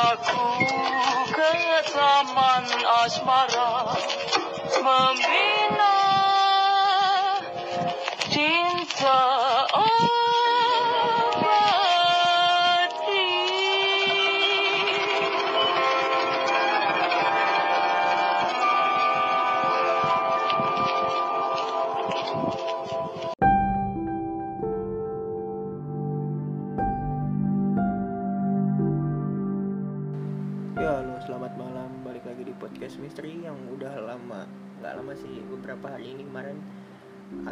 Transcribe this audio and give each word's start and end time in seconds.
aku 0.00 0.48
ke 1.28 1.52
taman 1.92 2.64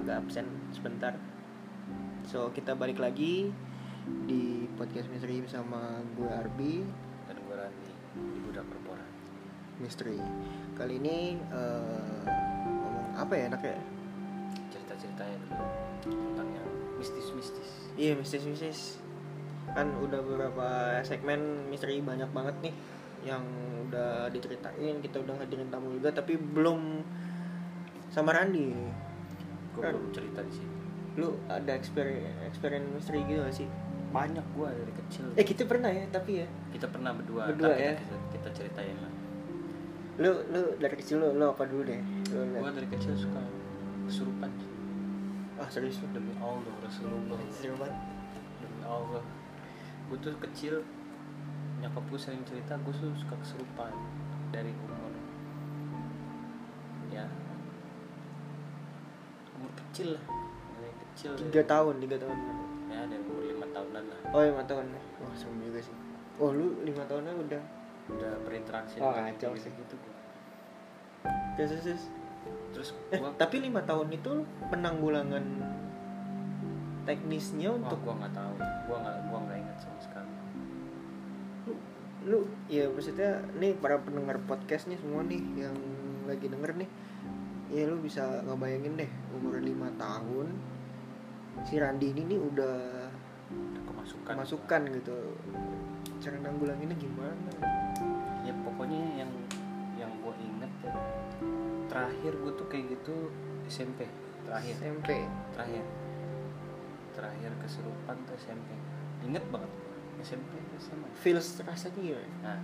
agak 0.09 0.25
absen 0.25 0.49
sebentar. 0.73 1.13
So 2.25 2.49
kita 2.57 2.73
balik 2.73 2.97
lagi 2.97 3.53
di 4.25 4.65
podcast 4.81 5.13
misteri 5.13 5.45
bersama 5.45 6.01
gue 6.17 6.25
Arbi. 6.33 6.81
Dan 7.29 7.37
gue 7.45 7.53
Randi 7.53 7.93
di 8.17 8.41
budak 8.41 8.65
perporan 8.65 9.05
misteri 9.85 10.17
kali 10.81 10.97
ini 10.97 11.37
eh, 11.37 12.25
ngomong 12.65 13.21
apa 13.21 13.37
ya 13.37 13.53
enaknya? 13.53 13.77
Cerita-ceritanya 14.73 15.37
dulu 15.45 15.69
tentang 16.09 16.49
yang 16.57 16.69
mistis-mistis. 16.97 17.69
Iya 18.01 18.17
mistis 18.17 18.49
mistis 18.49 18.81
kan 19.77 19.93
udah 19.93 20.25
beberapa 20.25 20.69
segmen 21.05 21.69
misteri 21.69 22.01
banyak 22.01 22.33
banget 22.33 22.57
nih 22.65 22.75
yang 23.29 23.45
udah 23.85 24.33
diceritain 24.33 25.05
kita 25.05 25.21
udah 25.21 25.37
hadirin 25.37 25.69
tamu 25.69 25.93
juga 26.01 26.17
tapi 26.17 26.41
belum 26.41 27.05
sama 28.09 28.33
Randi 28.33 28.73
gue 29.79 29.85
Kan. 29.87 29.95
belum 29.95 30.11
cerita 30.11 30.41
di 30.43 30.53
sini 30.59 30.75
lu 31.19 31.35
ada 31.51 31.73
experience 31.75 32.31
experience 32.47 32.87
misteri 32.95 33.27
gitu 33.27 33.43
gak 33.43 33.51
sih? 33.51 33.69
Banyak 34.15 34.47
gue 34.55 34.69
dari 34.71 34.93
kecil. 35.05 35.25
Eh 35.35 35.43
kita 35.45 35.67
pernah 35.67 35.91
ya 35.91 36.07
tapi 36.15 36.41
ya. 36.41 36.49
Kita 36.71 36.87
pernah 36.89 37.11
berdua, 37.13 37.51
Berdua, 37.51 37.75
ya? 37.75 37.93
kita, 37.99 38.15
kita, 38.39 38.49
ceritain 38.55 38.97
lah. 39.03 39.13
Lu 40.23 40.31
lu 40.49 40.63
dari 40.79 40.95
kecil 40.95 41.19
lu, 41.19 41.35
lu 41.35 41.45
apa 41.51 41.67
dulu 41.67 41.83
deh? 41.85 41.99
Lu 42.31 42.43
gue 42.55 42.71
dari 42.71 42.89
kecil 42.89 43.19
suka 43.19 43.43
kesurupan. 44.07 44.49
Ah 45.59 45.67
serius? 45.67 45.99
Lu 46.01 46.09
demi 46.15 46.33
Allah 46.39 46.75
Rasulullah. 46.87 47.35
Banget. 47.35 47.95
Demi 48.63 48.83
Allah. 48.87 49.25
Gue 50.09 50.19
tuh 50.23 50.39
kecil 50.39 50.87
nyokap 51.83 52.05
gue 52.15 52.21
sering 52.23 52.43
cerita 52.47 52.79
gue 52.79 52.95
tuh 52.95 53.11
suka 53.19 53.35
kesurupan. 53.43 53.91
Dari 54.55 54.71
umur 54.71 54.98
kecil 59.99 60.15
lah. 60.15 60.25
Dari 60.79 60.95
kecil 60.95 61.31
tiga 61.35 61.63
tahun 61.67 61.95
tiga 61.99 62.17
tahun. 62.23 62.39
Ya 62.87 63.03
dari 63.11 63.23
umur 63.27 63.43
lima 63.43 63.67
tahunan 63.75 64.03
lah. 64.07 64.19
Oh 64.31 64.43
lima 64.47 64.63
tahun 64.63 64.87
wah 64.95 65.35
serem 65.35 65.59
juga 65.59 65.81
sih. 65.83 65.95
Oh 66.39 66.55
lu 66.55 66.87
lima 66.87 67.03
tahunnya 67.11 67.35
udah? 67.35 67.63
Udah 68.15 68.33
berinteraksi 68.47 69.03
Oh, 69.03 69.11
kacau 69.11 69.59
sih. 69.59 69.75
gitu 69.75 69.95
gua. 69.99 70.15
terus 71.59 71.75
terus, 71.75 71.83
terus. 71.83 72.03
terus 72.71 72.89
eh 73.11 73.19
gua 73.19 73.35
tapi 73.35 73.59
lima 73.59 73.83
tahun 73.83 74.15
itu 74.15 74.47
penanggulangan 74.71 75.43
teknisnya 77.03 77.75
wah, 77.75 77.83
untuk 77.83 77.99
gua 78.07 78.15
nggak 78.23 78.35
tahu. 78.39 78.55
Gua 78.87 78.97
nggak 79.03 79.17
gua 79.27 79.39
nggak 79.51 79.59
ingat 79.67 79.79
sama 79.83 79.99
sekali. 79.99 80.33
Lu, 81.67 81.75
lu 82.31 82.39
ya 82.71 82.87
maksudnya 82.87 83.43
nih 83.59 83.75
para 83.83 83.99
pendengar 83.99 84.39
podcast 84.47 84.87
nih 84.87 84.95
semua 85.03 85.27
nih 85.27 85.43
yang 85.59 85.75
lagi 86.31 86.47
denger 86.47 86.87
nih 86.87 86.89
ya 87.69 87.85
lu 87.85 88.01
bisa 88.01 88.41
ngebayangin 88.49 88.95
deh 88.97 89.11
umur 89.37 89.61
lima 89.61 89.89
tahun 90.01 90.55
si 91.67 91.77
Randi 91.77 92.15
ini 92.15 92.23
nih 92.35 92.39
udah 92.39 92.77
udah 93.49 93.83
kemasukan. 93.89 94.35
masukan 94.39 94.83
gitu. 94.95 95.19
Cara 96.23 96.37
nanggulanginnya 96.39 96.97
gimana? 96.97 97.53
Ya 98.47 98.55
pokoknya 98.63 99.25
yang 99.25 99.33
yang 99.99 100.13
gua 100.23 100.35
inget 100.39 100.71
ya 100.85 100.95
terakhir 101.89 102.33
gua 102.45 102.53
tuh 102.55 102.67
kayak 102.71 102.95
gitu 102.95 103.33
SMP 103.67 104.07
terakhir. 104.47 104.75
SMP 104.79 105.11
terakhir. 105.57 105.85
Terakhir 107.19 107.51
kesurupan 107.67 108.17
tuh 108.29 108.37
SMP 108.39 108.71
inget 109.27 109.43
banget. 109.51 109.73
SMP 110.19 110.51
SMA 110.79 111.09
feels 111.19 111.59
rasanya 111.63 111.95
gimana 111.99 112.31
nah. 112.43 112.61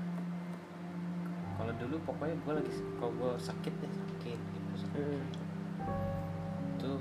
Kalau 1.55 1.71
dulu 1.79 1.97
pokoknya 2.03 2.35
gue 2.43 2.53
lagi 2.59 2.73
kalau 2.99 3.15
gue 3.15 3.33
sakit 3.39 3.75
ya 3.79 3.91
sakit 3.95 4.39
gitu 4.39 4.71
sakit. 4.75 4.99
Hmm. 4.99 5.25
Itu 6.85 6.93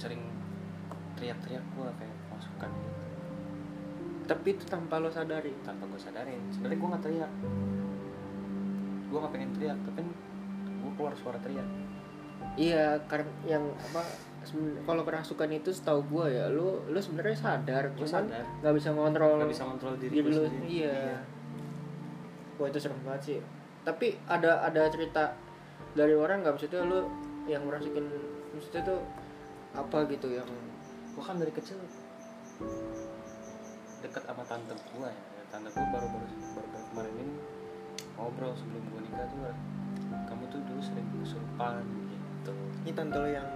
sering 0.00 0.24
teriak-teriak 1.20 1.60
gue 1.60 1.88
kayak 2.00 2.16
masukan 2.32 2.70
gitu. 2.72 3.00
Tapi 4.24 4.48
itu 4.56 4.64
tanpa 4.64 4.96
lo 4.96 5.12
sadari 5.12 5.52
tanpa 5.62 5.84
gue 5.84 6.00
sadarin. 6.00 6.40
Sebenarnya 6.48 6.78
gue 6.80 6.88
nggak 6.88 7.04
teriak. 7.04 7.32
Gue 9.12 9.18
nggak 9.20 9.32
pengen 9.36 9.50
teriak 9.52 9.78
tapi 9.84 10.00
gue 10.80 10.92
keluar 10.96 11.12
suara 11.12 11.38
teriak. 11.44 11.68
Iya 12.56 12.98
karena 13.10 13.30
yang 13.44 13.64
apa 13.92 14.02
kalau 14.84 15.02
kerasukan 15.02 15.48
itu 15.56 15.72
setahu 15.72 16.04
gua 16.12 16.28
ya 16.28 16.46
lu 16.52 16.84
lu 16.92 16.98
sebenarnya 17.00 17.36
sadar. 17.40 17.84
Gua 17.96 18.04
cuman 18.04 18.28
sadar. 18.28 18.44
nggak 18.60 18.74
bisa 18.76 18.88
ngontrol 18.92 19.30
nggak 19.40 19.50
bisa 19.50 19.64
kontrol 19.64 19.94
diri 19.96 20.12
diri 20.12 20.28
gue 20.28 20.32
lu. 20.32 20.44
sendiri. 20.46 20.68
Iya. 20.84 21.00
Wah 22.60 22.66
itu 22.68 22.78
serem 22.78 23.00
banget 23.02 23.22
sih. 23.24 23.38
Tapi 23.82 24.06
ada 24.28 24.60
ada 24.62 24.82
cerita 24.92 25.34
dari 25.96 26.14
orang 26.14 26.44
nggak? 26.44 26.54
Maksudnya 26.54 26.80
lu 26.84 27.00
yang 27.48 27.64
merasukin 27.64 28.06
maksudnya 28.54 28.82
tuh 28.86 29.00
apa 29.74 30.06
gitu 30.06 30.30
yang 30.30 30.46
gue 31.14 31.22
kan 31.22 31.36
dari 31.38 31.50
kecil 31.50 31.78
deket 34.02 34.22
sama 34.22 34.46
tante 34.46 34.74
gue 34.74 35.08
ya. 35.10 35.22
Tante 35.50 35.70
gue 35.70 35.86
baru 35.90 36.06
baru 36.06 36.26
baru 36.30 36.68
baru 36.70 36.84
kemarin 36.94 37.14
ini 37.18 37.34
ngobrol 38.14 38.54
sebelum 38.54 38.82
gue 38.94 39.00
nikah 39.10 39.26
tuh 39.26 39.54
kamu 40.30 40.44
tuh 40.50 40.60
dulu 40.70 40.80
sering 40.82 41.06
kesurupan 41.18 41.82
gitu. 42.10 42.52
Ini 42.86 42.92
tante 42.94 43.18
lo 43.18 43.28
yang 43.28 43.48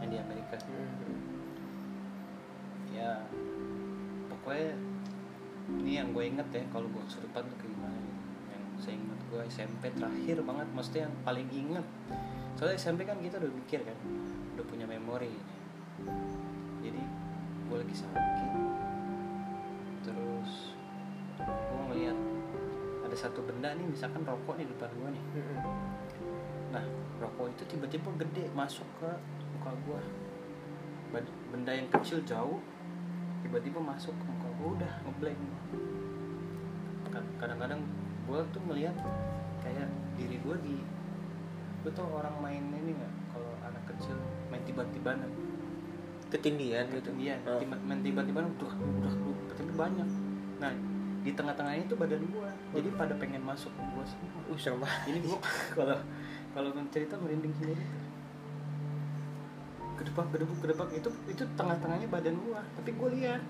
yang 0.00 0.08
di 0.08 0.18
Amerika. 0.20 0.56
Hmm. 0.56 1.04
ya 2.96 3.20
pokoknya 4.32 4.72
ini 5.84 6.00
yang 6.00 6.16
gue 6.16 6.24
inget 6.24 6.48
ya 6.48 6.64
kalau 6.72 6.88
gue 6.88 7.02
kesurupan 7.04 7.44
tuh 7.44 7.56
kayak 7.60 7.72
gimana 7.76 7.98
gitu. 7.98 8.24
yang 8.54 8.62
saya 8.80 8.94
inget 8.96 9.20
gue 9.28 9.42
SMP 9.52 9.82
terakhir 9.92 10.36
banget 10.46 10.68
maksudnya 10.72 11.02
yang 11.10 11.16
paling 11.26 11.48
inget 11.52 11.86
soalnya 12.56 12.76
SMP 12.80 13.04
kan 13.04 13.20
kita 13.20 13.36
udah 13.36 13.52
mikir 13.52 13.80
kan 13.84 13.96
udah 14.56 14.64
punya 14.64 14.88
memori 14.88 15.36
jadi 16.80 17.02
gue 17.66 17.76
lagi 17.76 17.94
sakit 17.94 18.52
terus 20.04 20.76
gue 21.36 21.80
ngeliat 21.92 22.18
ada 23.06 23.16
satu 23.16 23.44
benda 23.44 23.76
nih 23.76 23.86
misalkan 23.86 24.24
rokok 24.24 24.58
nih 24.58 24.66
di 24.66 24.72
depan 24.74 24.90
gue 24.98 25.08
nih. 25.14 25.24
Nah, 26.74 26.82
rokok 27.22 27.54
itu 27.54 27.62
tiba-tiba 27.70 28.10
gede 28.18 28.50
masuk 28.50 28.84
ke 28.98 29.10
muka 29.54 29.70
gua. 29.86 30.00
Bad- 31.14 31.34
Benda 31.54 31.70
yang 31.70 31.86
kecil 31.88 32.18
jauh 32.26 32.58
tiba-tiba 33.46 33.78
masuk 33.78 34.10
ke 34.10 34.24
muka 34.26 34.48
gua 34.58 34.68
udah 34.74 34.92
ngeblank. 35.06 35.38
Kad- 37.14 37.32
Kadang-kadang 37.38 37.80
gua 38.26 38.42
tuh 38.50 38.60
melihat 38.66 38.98
kayak 39.62 39.86
diri 40.18 40.42
gua 40.42 40.58
di 40.58 40.82
lu 41.86 41.90
tau 41.94 42.18
orang 42.18 42.34
main 42.42 42.66
ini 42.82 42.98
nggak? 42.98 43.12
Kalau 43.30 43.52
anak 43.62 43.82
kecil 43.94 44.18
main 44.50 44.62
tiba-tibanan. 44.66 45.30
Ketinggian 46.34 46.90
gitu. 46.90 47.14
Ketinggian 47.14 47.38
Oh. 47.46 47.62
tiba 47.62 47.78
main 47.86 48.02
tiba-tibanan 48.02 48.50
udah 48.58 48.74
udah 48.74 49.14
tapi 49.54 49.70
banyak. 49.78 50.08
Nah 50.58 50.74
di 51.22 51.30
tengah-tengahnya 51.30 51.86
itu 51.86 51.94
badan 51.94 52.26
gua. 52.34 52.50
Jadi 52.74 52.88
pada 52.98 53.14
pengen 53.14 53.46
masuk 53.46 53.70
ke 53.70 53.82
gua 53.94 54.02
semua 54.02 54.42
uh 54.50 54.58
serem 54.58 54.82
banget. 54.82 55.14
Ini 55.14 55.18
gua 55.30 55.38
kalau 55.78 55.98
kalau 56.58 56.68
cerita 56.90 57.14
merinding 57.22 57.54
sendiri 57.54 57.86
gedebak 59.96 60.28
gedebuk 60.28 60.58
gedebak 60.60 60.90
itu 60.92 61.08
itu 61.30 61.42
tengah-tengahnya 61.54 62.10
badan 62.10 62.34
gua. 62.42 62.66
Tapi 62.74 62.90
gua 62.98 63.14
lihat. 63.14 63.42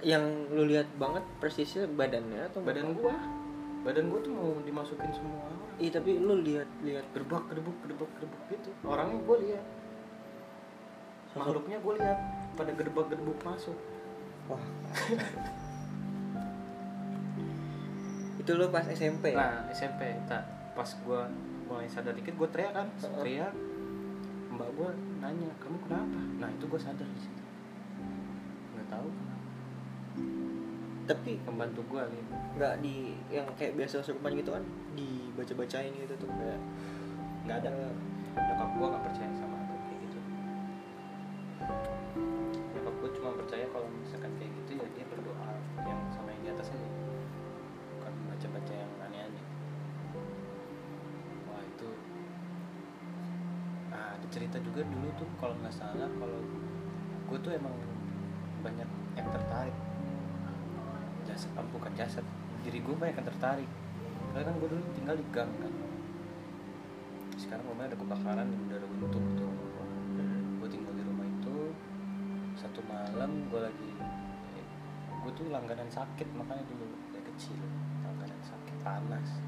Yang 0.00 0.24
lu 0.56 0.64
lihat 0.72 0.88
banget 0.96 1.22
persisnya 1.36 1.84
badannya 1.84 2.48
atau 2.48 2.64
badan 2.64 2.96
gua 2.96 3.41
badan 3.82 4.14
gua 4.14 4.22
tuh 4.22 4.30
mau 4.30 4.54
dimasukin 4.62 5.10
semua 5.10 5.42
orang. 5.42 5.58
Iya 5.82 5.98
tapi 5.98 6.22
lu 6.22 6.38
lihat 6.46 6.70
lihat 6.86 7.02
gedebak 7.10 7.50
gedebuk 7.50 7.74
gedebak 7.82 8.06
gedebuk 8.14 8.38
gitu. 8.50 8.70
Orangnya 8.86 9.18
gua 9.26 9.36
lihat. 9.42 9.64
Makhluknya 11.34 11.82
gua 11.82 11.94
lihat. 11.98 12.18
Pada 12.54 12.70
gedebak 12.70 13.10
gedebuk 13.10 13.42
masuk. 13.42 13.74
Wah. 14.46 14.62
Itu 18.42 18.58
lu 18.58 18.66
pas 18.70 18.86
SMP 18.86 19.34
nah 19.34 19.66
SMP 19.70 20.14
tak 20.30 20.46
pas 20.78 20.86
gua 21.02 21.26
mulai 21.66 21.90
sadar 21.90 22.14
dikit 22.14 22.38
gua 22.38 22.46
teriak 22.54 22.72
kan. 22.74 22.86
Teriak. 23.02 23.54
Mbak 24.54 24.70
gua 24.78 24.94
nanya 25.18 25.50
kamu 25.58 25.78
kenapa? 25.90 26.20
Nah 26.38 26.50
itu 26.54 26.70
gua 26.70 26.78
sadar 26.78 27.06
di 27.06 27.18
situ. 27.18 27.42
Nggak 28.78 28.86
tahu 28.94 29.10
tapi 31.02 31.34
pembantu 31.42 31.82
gue 31.90 32.02
gitu 32.14 32.32
nggak 32.58 32.74
di 32.78 33.18
yang 33.26 33.46
kayak 33.58 33.74
biasa 33.74 34.06
surupan 34.06 34.38
gitu 34.38 34.54
kan 34.54 34.62
dibaca-bacain 34.94 35.90
gitu 35.98 36.14
tuh 36.14 36.30
kayak 36.30 36.60
nggak 37.42 37.58
ada. 37.66 37.70
Nyokap 38.32 38.70
gue 38.78 38.86
nggak 38.86 39.04
percaya 39.10 39.30
sama 39.34 39.56
aku 39.66 39.74
kayak 39.88 39.98
gitu. 40.06 40.18
Nyokap 42.78 42.94
gue 43.02 43.10
cuma 43.18 43.30
percaya 43.34 43.66
kalau 43.74 43.88
misalkan 43.90 44.32
kayak 44.38 44.52
gitu 44.62 44.70
ya 44.78 44.86
dia 44.94 45.04
berdoa 45.10 45.50
yang 45.82 46.00
sama 46.14 46.28
yang 46.30 46.42
di 46.46 46.50
atas 46.54 46.70
aja. 46.70 46.88
Bukan 47.98 48.12
baca-baca 48.30 48.72
yang 48.72 48.92
aneh-aneh. 49.02 49.44
Wah 51.50 51.62
itu 51.66 51.88
nah 53.90 54.16
ada 54.16 54.26
cerita 54.32 54.56
juga 54.62 54.86
dulu 54.86 55.08
tuh 55.18 55.28
kalau 55.36 55.58
nggak 55.60 55.74
salah 55.74 56.08
kalau 56.16 56.40
gue 57.28 57.38
tuh 57.42 57.52
emang 57.52 57.74
banyak 58.62 58.88
yang 59.18 59.28
tertarik 59.28 59.76
jasad 61.32 61.48
ah, 61.56 61.64
bukan 61.72 61.92
jasad. 61.96 62.24
Diri 62.60 62.84
gue 62.84 62.92
banyak 62.92 63.16
yang 63.16 63.24
tertarik. 63.24 63.70
Karena 64.32 64.44
kan 64.44 64.54
gue 64.60 64.68
dulu 64.68 64.82
tinggal 64.92 65.16
di 65.16 65.24
gang 65.32 65.48
kan. 65.56 65.72
Sekarang 67.40 67.64
rumahnya 67.72 67.96
ada 67.96 67.98
kebakaran 67.98 68.46
dan 68.52 68.60
udah 68.68 68.78
runtuh 68.84 69.24
tuh. 69.40 69.52
Gue 70.60 70.68
tinggal 70.68 70.92
di 70.92 71.04
rumah 71.08 71.26
itu 71.26 71.72
satu 72.60 72.84
malam 72.84 73.48
gue 73.48 73.60
lagi 73.60 73.90
gue 75.22 75.30
tuh 75.38 75.54
langganan 75.54 75.86
sakit 75.86 76.26
makanya 76.34 76.66
dulu 76.66 76.82
dari 77.14 77.22
kecil 77.32 77.56
langganan 78.04 78.40
sakit 78.44 78.76
panas. 78.84 79.40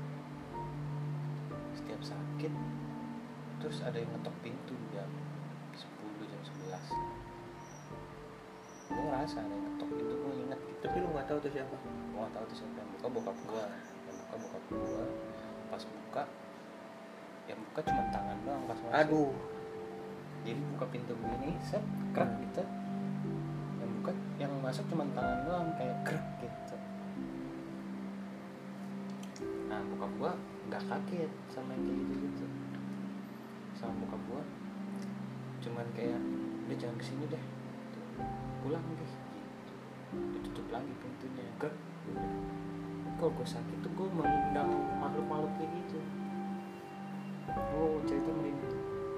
Setiap 1.76 2.00
sakit 2.00 2.52
terus 3.58 3.81
ada 3.81 3.96
yang 3.96 4.12
ngetok 4.12 4.36
pintu 4.44 4.76
jam 4.92 5.08
10 5.72 5.88
jam 6.28 6.40
11 6.69 8.92
gue 8.92 9.02
ngerasa 9.08 9.40
ada 9.40 9.48
yang 9.48 9.64
ngetok 9.72 9.88
pintu 9.96 10.16
tapi 10.84 11.00
lu 11.00 11.08
nggak 11.16 11.25
tahu 11.25 11.40
tuh 11.40 11.48
siapa. 11.48 11.76
Gue 11.81 12.20
gak 12.20 12.32
tau 12.36 12.44
tuh 12.44 12.56
siapa. 12.60 12.76
Yang 12.76 12.90
buka 12.92 13.06
bokap 13.08 13.36
gue 13.48 13.64
yang 14.04 14.16
buka 14.20 14.36
bokap 14.36 14.64
gue 14.69 15.04
pas 15.72 15.82
buka 15.82 16.22
yang 17.48 17.58
buka 17.72 17.81
cuma 17.88 18.02
tangan 18.12 18.36
doang 18.44 18.62
pas 18.69 18.78
masuk. 18.84 18.92
Aduh. 18.92 19.32
Jadi 20.44 20.60
buka 20.76 20.84
pintu 20.92 21.12
begini 21.16 21.56
set 21.64 21.81
krek 22.12 22.28
gitu. 22.44 22.62
Yang 23.81 23.90
buka 23.96 24.12
yang 24.36 24.52
masuk 24.60 24.84
cuma 24.92 25.08
tangan 25.16 25.40
doang 25.48 25.72
kayak 25.81 25.96
krek 26.04 26.26
gitu. 26.44 26.76
Nah 29.72 29.81
bokap 29.88 30.12
gua 30.20 30.32
nggak 30.69 30.84
kaget 30.84 31.32
sama 31.48 31.72
yang 31.72 31.82
kayak 31.88 31.98
gitu 32.04 32.14
gitu 32.28 32.44
sama 33.72 33.92
bokap 34.04 34.20
gua. 34.28 34.42
Cuman 35.64 35.88
kayak 35.96 36.20
udah 36.69 36.76
jangan 36.76 36.96
ke 37.00 37.04
sini 37.08 37.25
deh. 37.32 37.44
Pulang 38.60 38.84
deh 39.00 39.24
ditutup 40.32 40.66
lagi 40.70 40.93
pintunya 40.94 41.44
krek 41.56 41.75
kalau 43.14 43.31
gue 43.32 43.46
sakit 43.46 43.76
tuh 43.81 43.90
gue 43.90 44.08
mengundang 44.11 44.69
makhluk-makhluk 44.99 45.52
kayak 45.56 45.70
gitu 45.76 45.99
oh 47.55 47.99
cerita 48.05 48.31
merinding 48.31 48.72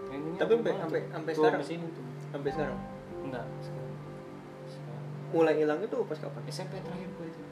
Merindingnya 0.07 0.39
Tapi 0.39 0.53
sampai- 0.55 0.75
sampai- 0.77 1.03
tuh. 1.03 1.13
sampai 1.13 1.33
Tuh, 1.33 1.43
sekarang? 1.43 1.63
sini 1.63 1.87
tuh 1.91 2.05
sampai 2.29 2.51
sekarang 2.51 2.79
enggak 3.21 3.45
sekarang 3.59 3.95
Sekarang. 4.65 5.05
mulai 5.33 5.55
hilang 5.55 5.81
itu 5.81 5.97
pas 6.05 6.19
kapan 6.19 6.43
SMP 6.47 6.75
terakhir 6.79 7.09
gue 7.11 7.27
itu 7.27 7.43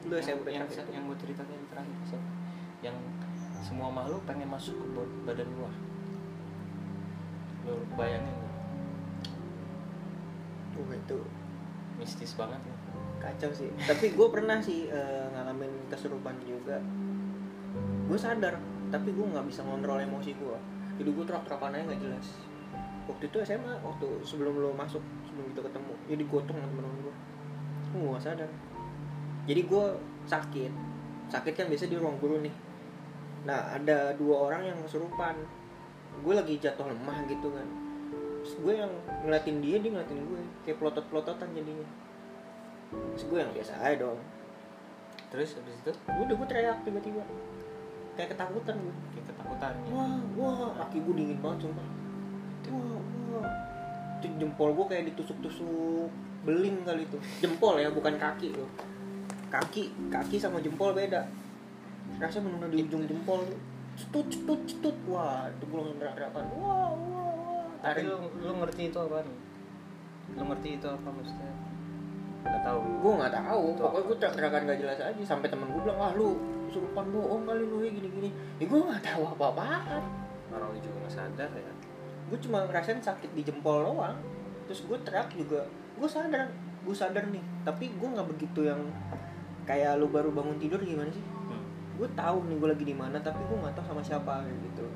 lu 0.00 0.12
yang, 0.12 0.24
SMP 0.24 0.46
yang, 0.50 0.64
terakhir? 0.66 0.90
yang 0.90 1.04
gue 1.04 1.16
ceritakan 1.18 1.52
yang 1.52 1.66
terakhir 1.68 1.96
SMP. 2.04 2.26
yang 2.80 2.96
semua 3.60 3.88
makhluk 3.88 4.24
pengen 4.24 4.48
masuk 4.48 4.72
ke 4.72 4.86
badan 5.22 5.44
gua 5.52 5.68
lo 7.60 7.76
bayangin 7.92 8.32
nggak? 8.32 8.56
Wah, 10.80 10.96
itu 10.96 11.18
mistis 11.94 12.32
banget 12.32 12.56
ya 12.56 12.74
kacau 13.20 13.50
sih. 13.52 13.70
Tapi 13.84 14.16
gue 14.16 14.28
pernah 14.32 14.58
sih 14.58 14.88
eh, 14.88 15.24
ngalamin 15.36 15.92
kesurupan 15.92 16.36
juga. 16.42 16.80
Gue 18.08 18.18
sadar 18.18 18.58
tapi 18.90 19.14
gue 19.14 19.22
nggak 19.22 19.46
bisa 19.46 19.62
ngontrol 19.62 20.02
emosi 20.02 20.34
gue 20.34 20.58
jadi 21.00 21.10
gue 21.16 21.24
terak-terakan 21.24 21.72
aja 21.72 21.84
nggak 21.88 22.02
jelas. 22.04 22.26
Waktu 23.08 23.24
itu 23.32 23.36
SMA 23.46 23.72
waktu 23.80 24.06
sebelum 24.20 24.52
lo 24.60 24.70
masuk 24.76 25.00
sebelum 25.24 25.46
kita 25.54 25.64
ketemu 25.70 25.92
jadi 26.10 26.22
gotong 26.28 26.58
sama 26.60 26.68
temen 26.68 26.94
gue 27.00 27.14
gue 27.90 28.08
nggak 28.10 28.24
sadar. 28.26 28.50
Jadi 29.48 29.60
gue 29.64 29.84
sakit. 30.28 30.72
Sakit 31.32 31.52
kan 31.56 31.66
biasa 31.72 31.88
di 31.88 31.96
ruang 31.96 32.20
guru 32.20 32.44
nih. 32.44 32.54
Nah 33.48 33.80
ada 33.80 34.12
dua 34.12 34.52
orang 34.52 34.68
yang 34.68 34.78
kesurupan 34.84 35.40
gue 36.20 36.34
lagi 36.36 36.60
jatuh 36.60 36.92
lemah 36.92 37.24
gitu 37.32 37.48
kan. 37.48 37.68
Terus 38.44 38.54
gue 38.60 38.74
yang 38.84 38.92
ngeliatin 39.24 39.64
dia 39.64 39.80
dia 39.80 39.90
ngeliatin 39.96 40.20
gue 40.20 40.40
kayak 40.68 40.76
pelotot-pelototan 40.76 41.48
jadinya 41.56 41.88
Terus 42.90 43.24
gue 43.26 43.38
yang 43.38 43.52
biasa 43.54 43.72
aja 43.78 43.96
dong. 44.02 44.18
Terus 45.30 45.54
habis 45.54 45.74
itu 45.78 45.90
udah 45.94 46.34
gue 46.34 46.48
teriak 46.50 46.78
tiba-tiba. 46.82 47.22
Kayak 48.18 48.34
ketakutan 48.34 48.74
gue 48.82 48.94
kayak 49.14 49.26
ketakutan 49.30 49.72
ya. 49.72 49.90
Wah 49.94 50.18
wah 50.34 50.70
kaki 50.84 50.98
gue 51.06 51.14
dingin 51.14 51.38
banget 51.38 51.70
sumpah. 51.70 51.86
Wah 52.70 53.00
wah. 53.34 53.46
Itu 54.20 54.26
jempol 54.36 54.74
gue 54.74 54.86
kayak 54.90 55.04
ditusuk-tusuk 55.14 56.10
beling 56.42 56.82
kali 56.82 57.06
itu. 57.06 57.18
Jempol 57.40 57.78
ya 57.78 57.88
bukan 57.94 58.18
kaki 58.18 58.52
loh 58.54 58.70
kaki 59.50 59.90
kaki 60.08 60.38
sama 60.38 60.62
jempol 60.62 60.94
beda. 60.94 61.26
Rasanya 62.22 62.46
menunda 62.46 62.70
di 62.70 62.86
ujung 62.86 63.04
jempol 63.04 63.42
cetut 63.98 64.26
cetut 64.30 64.60
cetut. 64.64 64.96
Wah 65.10 65.50
itu 65.50 65.66
gue 65.66 65.78
langsung 65.78 65.98
teriak-teriakan 65.98 66.44
wah 66.62 66.90
wah 66.94 67.30
wah. 67.34 67.66
Tapi 67.82 68.06
lu 68.06 68.16
lu 68.38 68.52
ngerti 68.62 68.94
itu 68.94 68.98
apa 68.98 69.26
lu 69.26 70.42
ngerti 70.46 70.68
itu 70.78 70.86
apa 70.86 71.08
maksudnya 71.10 71.52
nggak 72.44 72.62
tahu. 72.64 72.80
Gue 73.00 73.12
nggak 73.20 73.34
tahu. 73.34 73.64
Pokoknya 73.76 74.04
gue 74.06 74.16
teriak-teriakan 74.16 74.60
gak 74.68 74.80
jelas 74.80 74.98
aja. 75.00 75.22
Sampai 75.24 75.48
temen 75.52 75.68
gue 75.68 75.80
bilang 75.82 76.00
ah 76.00 76.12
lu 76.14 76.36
surupan 76.70 77.06
bohong 77.10 77.42
kali 77.44 77.62
lu 77.66 77.84
ya 77.84 77.90
gini-gini. 77.92 78.30
Ya 78.60 78.64
gue 78.68 78.80
nggak 78.80 79.02
tahu 79.04 79.22
apa-apaan. 79.36 80.02
Orang 80.50 80.76
juga 80.78 80.96
nggak 81.04 81.14
sadar 81.14 81.50
ya. 81.52 81.72
Gue 82.30 82.38
cuma 82.40 82.64
ngerasain 82.66 83.00
sakit 83.02 83.30
di 83.34 83.42
jempol 83.44 83.84
doang. 83.84 84.16
Terus 84.70 84.80
gue 84.86 84.98
teriak 85.02 85.28
juga. 85.34 85.66
Gue 85.98 86.08
sadar. 86.08 86.48
Gue 86.86 86.96
sadar 86.96 87.24
nih. 87.28 87.44
Tapi 87.66 87.92
gue 87.92 88.08
nggak 88.08 88.28
begitu 88.28 88.66
yang 88.66 88.80
kayak 89.68 90.00
lu 90.00 90.10
baru 90.10 90.34
bangun 90.34 90.56
tidur 90.58 90.82
gimana 90.82 91.12
sih? 91.12 91.22
Hmm. 91.22 91.62
gue 92.00 92.08
tahu 92.16 92.48
nih 92.48 92.56
gue 92.56 92.68
lagi 92.72 92.84
di 92.88 92.96
mana 92.96 93.20
tapi 93.20 93.44
gue 93.44 93.60
nggak 93.60 93.76
tahu 93.76 93.92
sama 93.92 94.02
siapa 94.02 94.40
gitu. 94.48 94.88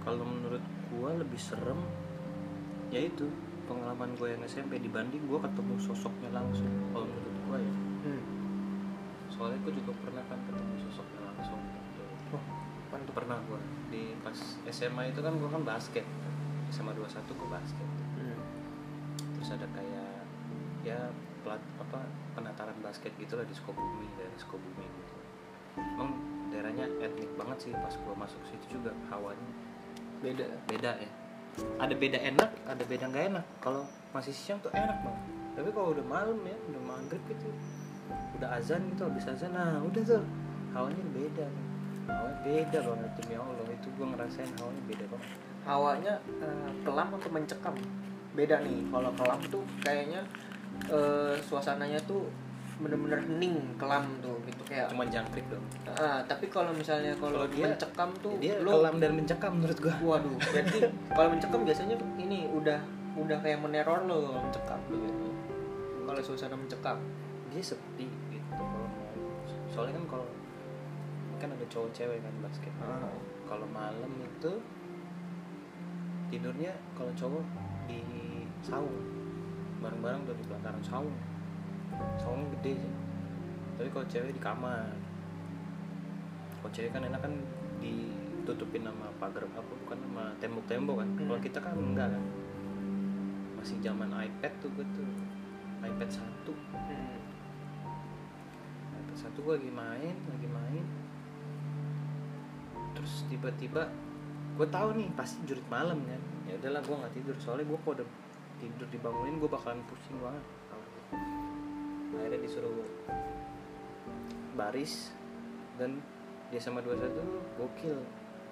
Kalau 0.00 0.24
menurut 0.24 0.64
gua 0.90 1.12
lebih 1.14 1.36
serem 1.36 1.80
yaitu 2.90 3.30
pengalaman 3.70 4.10
gue 4.18 4.28
yang 4.34 4.42
SMP 4.42 4.82
dibanding 4.82 5.22
gua 5.30 5.38
ketemu 5.46 5.78
sosoknya 5.78 6.34
langsung 6.34 6.66
kalau 6.90 7.06
menurut 7.06 7.38
gua 7.46 7.58
ya 7.62 7.74
hmm. 8.02 8.22
soalnya 9.30 9.58
gue 9.62 9.72
juga 9.78 9.94
pernah 10.02 10.26
kan 10.26 10.38
ketemu 10.50 10.74
sosoknya 10.90 11.20
langsung 11.22 11.60
oh, 12.34 12.42
apaan 12.90 13.06
tuh? 13.06 13.14
pernah 13.14 13.38
gua 13.46 13.62
di 13.94 14.18
pas 14.26 14.34
SMA 14.66 15.14
itu 15.14 15.22
kan 15.22 15.38
gua 15.38 15.54
kan 15.54 15.62
basket 15.62 16.02
SMA 16.74 16.90
21 16.98 17.38
gua 17.38 17.50
basket 17.62 17.88
Hmm. 18.20 18.36
terus 19.32 19.56
ada 19.56 19.64
kayak 19.72 20.28
ya 20.84 21.08
plat 21.40 21.62
apa 21.80 22.04
penataran 22.36 22.76
basket 22.84 23.16
gitu 23.16 23.32
lah 23.32 23.48
di 23.48 23.56
Sukabumi 23.56 24.12
daerah 24.20 24.36
Sukabumi 24.36 24.84
gitu 24.84 25.14
emang 25.96 26.20
daerahnya 26.52 26.84
etnik 27.00 27.32
banget 27.40 27.64
sih 27.64 27.72
pas 27.72 27.96
gua 28.04 28.12
masuk 28.12 28.44
situ 28.44 28.76
juga 28.76 28.92
hawanya 29.08 29.50
beda 30.20 30.46
beda 30.68 31.00
ya 31.00 31.10
ada 31.80 31.94
beda 31.94 32.18
enak 32.20 32.50
ada 32.66 32.82
beda 32.86 33.04
nggak 33.10 33.24
enak. 33.34 33.44
Kalau 33.62 33.82
masih 34.14 34.34
siang 34.34 34.58
tuh 34.62 34.72
enak 34.74 34.98
banget. 35.02 35.22
Tapi 35.58 35.68
kalau 35.74 35.88
udah 35.92 36.06
malam 36.06 36.38
ya 36.46 36.56
udah 36.70 36.82
maghrib 36.82 37.22
gitu 37.28 37.50
udah 38.10 38.58
azan 38.58 38.82
gitu 38.90 39.06
habis 39.06 39.26
azan 39.26 39.54
nah 39.54 39.78
udah 39.82 40.02
tuh. 40.02 40.24
Hawanya 40.74 41.04
beda. 41.14 41.46
Hawanya 42.10 42.38
beda 42.42 42.78
banget 42.86 43.10
demi 43.22 43.34
allah. 43.38 43.64
Itu 43.70 43.88
gua 43.98 44.06
ngerasain 44.14 44.50
hawanya 44.58 44.82
beda 44.86 45.04
banget. 45.10 45.30
Hawanya 45.66 46.14
eh, 46.40 46.70
kelam 46.82 47.08
atau 47.14 47.30
mencekam? 47.30 47.74
Beda 48.34 48.56
nih. 48.62 48.86
Kalau 48.90 49.10
kelam 49.14 49.40
tuh 49.50 49.62
kayaknya 49.82 50.22
eh, 50.90 51.34
suasananya 51.42 52.00
tuh 52.06 52.26
bener-bener 52.80 53.20
hening 53.20 53.76
kelam 53.76 54.08
tuh 54.18 54.40
gitu 54.42 54.62
kayak 54.64 54.88
cuma 54.88 55.04
jangkrik 55.04 55.44
dong 55.46 55.60
Ah, 55.90 56.24
tapi 56.24 56.48
kalau 56.48 56.72
misalnya 56.72 57.12
kalau 57.14 57.44
dia- 57.46 57.68
mencekam 57.68 58.08
tuh 58.18 58.40
dia 58.40 58.56
lo 58.58 58.80
kelam 58.80 58.96
dan 58.96 59.12
mencekam 59.12 59.52
menurut 59.60 59.78
gua. 59.78 59.94
Waduh 60.00 60.32
berarti 60.40 60.78
kalau 61.12 61.28
mencekam 61.28 61.60
biasanya 61.60 61.94
ini 62.16 62.48
udah 62.48 62.78
udah 63.14 63.38
kayak 63.38 63.60
meneror 63.60 64.00
lo 64.04 64.16
kalau 64.24 64.40
mencekam 64.40 64.80
biasanya. 64.88 65.32
kalau 66.00 66.20
suasana 66.24 66.56
mencekam. 66.56 66.96
Dia 67.50 67.60
sepi 67.60 68.08
gitu 68.30 68.48
kalau 68.48 68.88
mau. 68.88 69.12
Soalnya 69.68 70.00
kan 70.00 70.06
kalau 70.08 70.26
kan 71.36 71.48
ada 71.50 71.66
cowok 71.68 71.90
cewek 71.92 72.18
kan 72.18 72.32
basket. 72.40 72.72
Ah. 72.80 73.12
kalau 73.44 73.66
malam 73.68 74.12
itu 74.16 74.52
tidurnya 76.30 76.72
kalau 76.94 77.12
cowok 77.12 77.44
di 77.84 78.00
saung. 78.62 78.94
Bareng-bareng 79.80 80.22
tuh 80.22 80.36
di 80.36 80.44
belakang 80.44 80.78
saung 80.80 81.12
saung 82.20 82.48
gede 82.58 82.78
sih. 82.78 82.94
Tapi 83.80 83.88
kalau 83.92 84.06
cewek 84.06 84.32
di 84.36 84.42
kamar. 84.42 84.92
Kalau 86.60 86.70
cewek 86.72 86.90
kan 86.92 87.02
enak 87.08 87.20
kan 87.24 87.32
ditutupin 87.80 88.84
sama 88.84 89.08
pagar 89.16 89.48
apa 89.48 89.72
bukan 89.84 89.98
sama 90.04 90.24
tembok-tembok 90.36 90.96
kan? 91.00 91.08
Hmm. 91.16 91.26
kalau 91.28 91.40
kita 91.40 91.58
kan 91.64 91.76
enggak 91.76 92.08
kan? 92.12 92.24
Masih 93.56 93.76
zaman 93.80 94.12
iPad 94.12 94.52
tuh 94.60 94.70
gue 94.76 94.86
tuh 94.92 95.08
iPad 95.80 96.10
satu. 96.12 96.52
Hmm. 96.52 97.18
satu 99.16 99.44
gue 99.44 99.54
lagi 99.56 99.72
main 99.72 100.14
lagi 100.28 100.48
main. 100.48 100.84
Terus 102.96 103.24
tiba-tiba 103.32 103.88
gue 104.60 104.68
tahu 104.68 104.92
nih 104.96 105.08
pasti 105.16 105.40
jurit 105.48 105.64
malam 105.72 106.04
kan? 106.04 106.20
Ya 106.44 106.60
udahlah 106.60 106.84
gue 106.84 106.96
nggak 107.00 107.12
tidur. 107.16 107.36
Soalnya 107.40 107.64
gue 107.64 107.78
kalau 107.80 107.96
udah 107.96 108.08
tidur 108.60 108.86
dibangunin 108.92 109.40
gue 109.40 109.48
bakalan 109.48 109.80
pusing 109.88 110.20
banget 110.20 110.59
akhirnya 112.14 112.40
disuruh 112.42 112.82
baris 114.58 115.14
dan 115.78 116.02
dia 116.50 116.60
sama 116.60 116.82
21 116.82 117.14
gokil. 117.56 117.98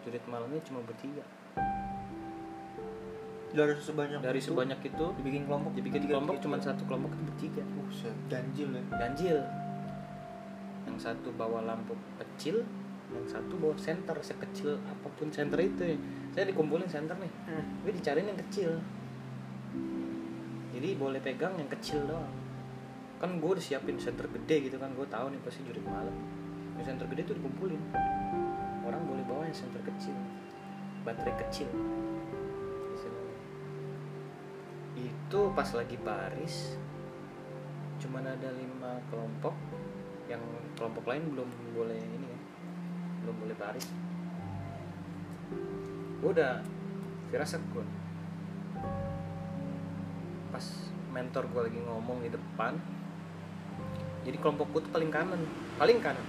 Jurit 0.06 0.22
malamnya 0.30 0.62
cuma 0.62 0.80
bertiga. 0.86 1.26
Dari 3.48 3.74
sebanyak 3.80 4.20
dari 4.22 4.38
itu, 4.38 4.52
sebanyak 4.52 4.80
itu 4.84 5.06
dibikin 5.18 5.42
kelompok? 5.48 5.72
dibikin 5.74 6.00
tiga- 6.04 6.14
kelompok 6.14 6.36
cuma 6.38 6.56
satu 6.62 6.82
kelompok 6.86 7.10
itu 7.16 7.22
bertiga. 7.26 7.62
Buset, 7.74 8.16
ganjil 8.30 8.68
ya. 8.70 8.84
Ganjil. 8.94 9.38
Yang 10.86 10.98
satu 11.10 11.28
bawa 11.34 11.66
lampu 11.66 11.98
kecil 12.22 12.62
yang 13.08 13.24
satu 13.24 13.56
bawa 13.56 13.72
senter 13.80 14.12
sekecil 14.20 14.76
apa 14.84 15.08
pun 15.16 15.32
senter 15.32 15.58
itu. 15.64 15.96
Ya. 15.96 15.96
saya 16.36 16.44
dikumpulin 16.54 16.86
senter 16.86 17.16
nih. 17.18 17.32
Hmm. 17.50 17.64
gue 17.82 17.92
dicariin 17.98 18.30
yang 18.30 18.40
kecil. 18.46 18.70
Jadi 20.76 20.88
boleh 20.94 21.18
pegang 21.18 21.56
yang 21.58 21.66
kecil 21.72 22.04
doang 22.06 22.47
kan 23.18 23.42
gue 23.42 23.50
udah 23.50 23.62
siapin 23.62 23.98
senter 23.98 24.30
gede 24.30 24.70
gitu 24.70 24.76
kan 24.78 24.94
gue 24.94 25.06
tahu 25.10 25.30
nih 25.34 25.40
pasti 25.42 25.66
jurit 25.66 25.82
malam. 25.82 26.14
Yang 26.78 26.94
senter 26.94 27.06
gede 27.10 27.22
tuh 27.28 27.36
dikumpulin. 27.38 27.82
Orang 28.86 29.02
boleh 29.04 29.24
bawa 29.26 29.46
yang 29.46 29.58
senter 29.58 29.82
kecil. 29.82 30.14
Baterai 31.02 31.34
kecil. 31.46 31.68
Itu 34.98 35.54
pas 35.54 35.70
lagi 35.74 35.94
baris 36.00 36.74
cuman 37.98 38.30
ada 38.30 38.48
lima 38.54 39.02
kelompok. 39.10 39.54
Yang 40.30 40.42
kelompok 40.78 41.04
lain 41.10 41.34
belum 41.34 41.48
boleh 41.74 41.98
ini 41.98 42.26
ya 42.30 42.38
belum 43.28 43.44
boleh 43.44 43.56
baris 43.60 43.86
gue 46.18 46.30
udah 46.32 46.64
firasat 47.28 47.62
gue 47.70 47.84
pas 50.48 50.64
mentor 51.14 51.44
gue 51.52 51.62
lagi 51.70 51.80
ngomong 51.84 52.24
di 52.24 52.30
depan 52.32 52.74
jadi 54.28 54.36
kelompok 54.44 54.68
gue 54.76 54.80
tuh 54.84 54.92
paling 54.92 55.08
kanan. 55.08 55.40
Paling 55.80 55.98
kanan. 56.04 56.26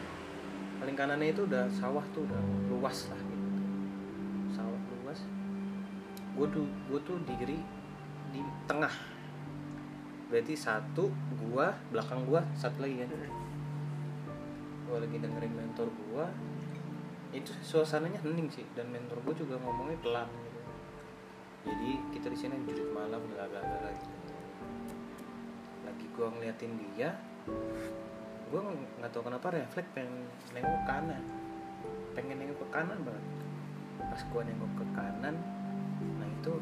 Paling 0.79 0.95
kanannya 0.95 1.35
itu 1.35 1.43
udah 1.43 1.67
sawah 1.67 2.03
tuh 2.15 2.23
udah 2.23 2.39
luas 2.71 3.11
lah 3.11 3.19
gitu. 3.19 3.47
Sawah 4.55 4.79
luas. 5.03 5.19
Gue 6.39 6.47
tuh 6.47 6.63
gue 6.87 6.99
tuh 7.03 7.19
diri 7.27 7.59
di 8.31 8.41
tengah. 8.69 9.19
Berarti 10.29 10.53
satu 10.53 11.09
gua 11.41 11.73
belakang 11.89 12.21
gua 12.29 12.45
satu 12.53 12.85
lagi 12.85 13.01
kan? 13.01 13.09
Gua 14.85 15.01
lagi 15.01 15.17
dengerin 15.17 15.53
mentor 15.57 15.89
gua. 16.05 16.29
Itu 17.33 17.49
suasananya 17.65 18.21
hening 18.21 18.49
sih. 18.53 18.65
Dan 18.77 18.93
mentor 18.93 19.17
gua 19.25 19.33
juga 19.33 19.57
ngomongnya 19.57 19.97
pelan 20.05 20.29
gitu. 20.29 20.61
Jadi 21.65 21.89
kita 22.13 22.27
di 22.29 22.37
sini 22.37 22.55
jurit 22.63 22.93
malam 22.93 23.19
bla 23.33 23.43
bla 23.49 23.59
bla 23.59 23.89
gitu. 23.91 24.17
lagi 25.83 26.05
gua 26.13 26.29
ngeliatin 26.29 26.77
dia 26.77 27.17
ng- 28.49 28.87
nggak 28.99 29.11
tahu 29.13 29.23
kenapa 29.29 29.47
refleks 29.53 29.89
pengen 29.93 30.25
nengok 30.53 30.73
ke 30.73 30.83
kanan. 30.89 31.23
Pengen 32.17 32.35
nengok 32.41 32.57
ke 32.61 32.67
kanan 32.73 32.99
banget. 33.05 33.25
Pas 33.99 34.21
gua 34.31 34.41
nengok 34.45 34.71
ke 34.79 34.85
kanan 34.95 35.35
nah 35.99 36.23
itu 36.23 36.55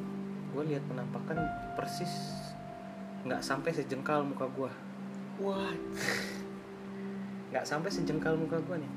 gue 0.50 0.64
lihat 0.66 0.82
penampakan 0.90 1.38
persis 1.78 2.10
nggak 3.22 3.38
sampai 3.46 3.70
sejengkal 3.70 4.26
muka 4.26 4.50
gua. 4.50 4.72
Wah 5.38 5.74
nggak 7.54 7.66
sampai 7.66 7.90
sejengkal 7.94 8.34
muka 8.34 8.58
gua 8.66 8.82
nih. 8.82 8.92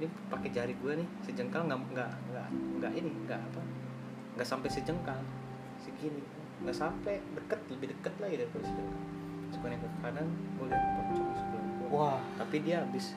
Ini 0.00 0.06
pakai 0.26 0.50
jari 0.50 0.74
gua 0.82 0.98
nih 0.98 1.06
sejengkal 1.22 1.70
nggak 1.70 1.78
nggak 1.94 2.12
nggak 2.34 2.48
nggak 2.82 2.92
ini 2.98 3.10
nggak 3.28 3.38
apa 3.38 3.62
nggak 4.34 4.48
sampai 4.48 4.68
sejengkal. 4.68 5.20
Segini. 5.78 6.22
Nggak 6.60 6.76
sampai 6.76 7.22
deket 7.38 7.60
lebih 7.70 7.94
deket 7.94 8.14
lagi 8.18 8.34
daripada 8.42 8.64
sejengkal 8.66 9.19
sekarang 9.60 9.76
ke 9.84 9.88
kanan 10.00 10.26
gue 10.56 10.66
lihat 10.72 10.84
pocong 10.96 11.30
sebelah 11.36 11.64
gua. 11.76 11.88
Wah. 11.92 12.18
Tapi 12.40 12.56
dia 12.64 12.80
habis 12.80 13.12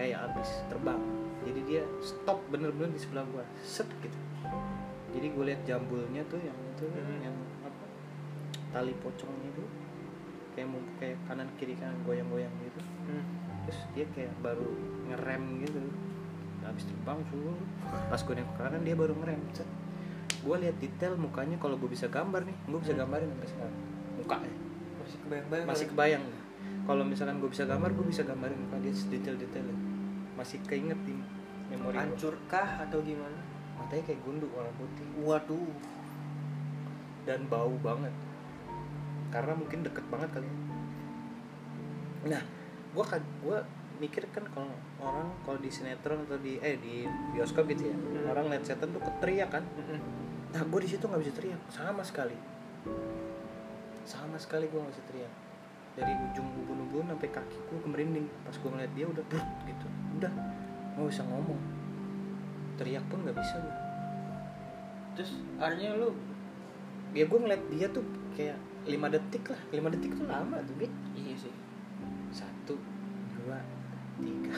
kayak 0.00 0.24
habis 0.24 0.48
terbang. 0.72 1.00
Jadi 1.44 1.60
dia 1.68 1.82
stop 2.00 2.40
bener-bener 2.48 2.96
di 2.96 3.00
sebelah 3.00 3.28
gua. 3.28 3.44
Set 3.60 3.84
gitu. 4.00 4.16
Jadi 5.12 5.26
gue 5.28 5.44
lihat 5.44 5.60
jambulnya 5.68 6.24
tuh 6.32 6.40
yang 6.40 6.56
itu 6.56 6.88
Mhm. 6.88 7.16
yang 7.20 7.36
apa 7.60 7.84
tali 8.72 8.96
pocongnya 9.04 9.52
itu. 9.52 9.64
Kayak 10.56 10.68
mau 10.72 10.80
kayak 10.96 11.16
kanan 11.28 11.48
kiri 11.60 11.76
kanan 11.76 12.00
goyang-goyang 12.08 12.52
gitu. 12.64 12.80
Hmm. 13.12 13.24
terus 13.62 13.78
dia 13.94 14.02
kayak 14.10 14.34
baru 14.42 14.74
ngerem 15.06 15.62
gitu. 15.62 15.78
Habis 16.66 16.82
terbang 16.82 17.22
suruh 17.30 17.54
pas 18.10 18.18
gue 18.18 18.34
nengok 18.34 18.58
ke 18.58 18.58
kanan 18.58 18.82
dia 18.82 18.96
baru 18.98 19.14
ngerem. 19.22 19.38
Set. 19.54 19.68
Gue 20.42 20.56
lihat 20.58 20.82
detail 20.82 21.14
mukanya 21.14 21.54
kalau 21.62 21.78
gue 21.78 21.86
bisa 21.86 22.10
gambar 22.10 22.42
nih. 22.42 22.56
Gue 22.66 22.80
bisa 22.82 22.96
gambarin 22.98 23.30
sampai 23.30 23.48
sekarang. 23.54 23.76
Mukanya 24.18 24.61
masih 25.02 25.18
kebayang-bayang 25.22 25.66
masih 25.66 25.86
kebayang. 25.90 26.24
Kalau 26.82 27.02
misalkan 27.06 27.36
gue 27.38 27.50
bisa 27.50 27.64
gambar 27.66 27.90
gue 27.94 28.06
bisa 28.06 28.22
gambarin 28.22 28.58
muka 28.58 28.76
dia 28.82 28.90
detail-detailnya 28.90 29.76
masih 30.34 30.58
keinget 30.66 30.98
di 31.06 31.14
memori 31.70 31.94
hancurkah 31.98 32.82
atau 32.86 32.98
gimana? 33.02 33.38
Matanya 33.78 34.02
kayak 34.06 34.20
gunduk 34.22 34.50
warna 34.50 34.72
putih. 34.74 35.06
Waduh. 35.22 35.70
Dan 37.22 37.46
bau 37.46 37.74
banget. 37.78 38.10
Karena 39.30 39.52
mungkin 39.54 39.86
deket 39.86 40.04
banget 40.10 40.30
kali 40.34 40.46
ya. 40.46 40.56
nah 42.22 42.42
gue 42.94 43.02
kan 43.02 43.18
gue 43.18 43.58
mikir 43.98 44.22
kan 44.30 44.46
kalau 44.54 44.70
orang 45.02 45.26
kalau 45.42 45.58
di 45.58 45.66
sinetron 45.66 46.22
atau 46.22 46.38
di 46.38 46.54
eh 46.62 46.78
di 46.78 47.02
bioskop 47.34 47.66
gitu 47.66 47.90
ya 47.90 47.96
Hmm. 47.98 48.30
orang 48.30 48.46
lihat 48.54 48.62
setan 48.62 48.94
tuh 48.94 49.02
teriak 49.18 49.50
kan. 49.50 49.66
Mm-mm. 49.74 49.98
nah 50.54 50.62
gue 50.62 50.80
di 50.82 50.88
situ 50.90 51.02
nggak 51.02 51.22
bisa 51.22 51.32
teriak. 51.34 51.58
Sama 51.66 52.02
sekali 52.06 52.34
sama 54.12 54.36
sekali 54.36 54.68
gue 54.68 54.76
nggak 54.76 54.92
bisa 54.92 55.04
teriak. 55.08 55.32
Dari 55.92 56.12
ujung 56.12 56.48
ubun-ubun 56.64 57.08
sampai 57.08 57.28
kaki 57.32 57.56
gue 57.56 57.78
kemerinding 57.84 58.26
pas 58.44 58.56
gue 58.56 58.70
ngeliat 58.72 58.92
dia 58.92 59.06
udah 59.08 59.24
brut 59.28 59.48
gitu. 59.64 59.86
Udah 60.20 60.32
nggak 60.96 61.08
bisa 61.08 61.22
ngomong. 61.24 61.60
Teriak 62.76 63.04
pun 63.08 63.24
nggak 63.24 63.36
bisa 63.40 63.56
gue 63.60 63.76
terus 65.12 65.32
artinya 65.60 66.00
lu? 66.00 66.10
Ya 67.12 67.28
gue 67.28 67.38
ngeliat 67.38 67.62
dia 67.68 67.86
tuh 67.92 68.04
kayak 68.32 68.56
lima 68.88 69.12
detik 69.12 69.44
lah. 69.52 69.60
Lima 69.68 69.88
detik 69.92 70.16
tuh 70.16 70.24
lama 70.24 70.56
tuh 70.64 70.74
Bit. 70.80 70.92
iya 71.12 71.36
sih. 71.36 71.52
Satu 72.32 72.80
dua 73.36 73.60
tiga 74.16 74.56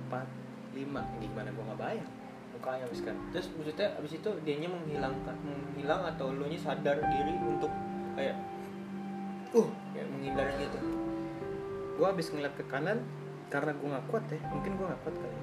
empat 0.00 0.26
lima. 0.72 1.04
Gimana 1.20 1.52
gue 1.52 1.64
nggak 1.68 1.80
bayang? 1.80 2.10
Mukanya 2.56 2.88
habis 2.88 3.04
kan. 3.04 3.16
Terus 3.36 3.52
maksudnya 3.52 3.92
abis 4.00 4.12
itu 4.16 4.30
dianya 4.48 4.68
menghilangkan 4.72 5.36
menghilang 5.44 6.02
atau 6.08 6.32
lu 6.32 6.48
nya 6.48 6.56
sadar 6.56 6.96
diri 6.96 7.36
untuk 7.44 7.68
kayak 8.16 8.36
uh 9.56 9.68
kayak 9.96 10.08
menghindar 10.12 10.46
gitu. 10.60 10.78
Gue 11.96 12.06
habis 12.06 12.28
ngeliat 12.28 12.52
ke 12.54 12.64
kanan 12.68 13.00
karena 13.46 13.70
gue 13.78 13.88
nggak 13.88 14.06
kuat 14.10 14.24
ya 14.26 14.38
mungkin 14.50 14.74
gue 14.74 14.86
nggak 14.90 15.02
kuat 15.06 15.16
kali 15.22 15.38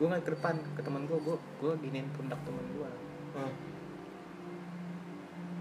gue 0.00 0.06
ngeliat 0.10 0.24
ke 0.24 0.32
depan 0.34 0.54
ke 0.74 0.80
teman 0.82 1.02
gue 1.06 1.18
gue 1.20 1.36
gue 1.62 1.72
giniin 1.84 2.08
pundak 2.16 2.40
teman 2.42 2.66
gue 2.74 2.88
Hmm. 3.32 3.48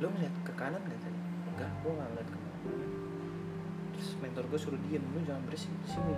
lo 0.04 0.12
ngeliat 0.12 0.36
ke 0.44 0.52
kanan 0.60 0.84
gak 0.92 1.00
tadi? 1.00 1.20
Enggak 1.56 1.72
gue 1.72 1.92
nggak 1.96 2.08
ngeliat 2.12 2.28
ke 2.28 2.36
kanan. 2.36 2.90
Terus 3.96 4.10
mentor 4.20 4.44
gue 4.52 4.60
suruh 4.60 4.82
diem 4.84 5.00
lu 5.16 5.24
jangan 5.24 5.40
berisik 5.48 5.72
di 5.72 5.88
sini. 5.88 6.16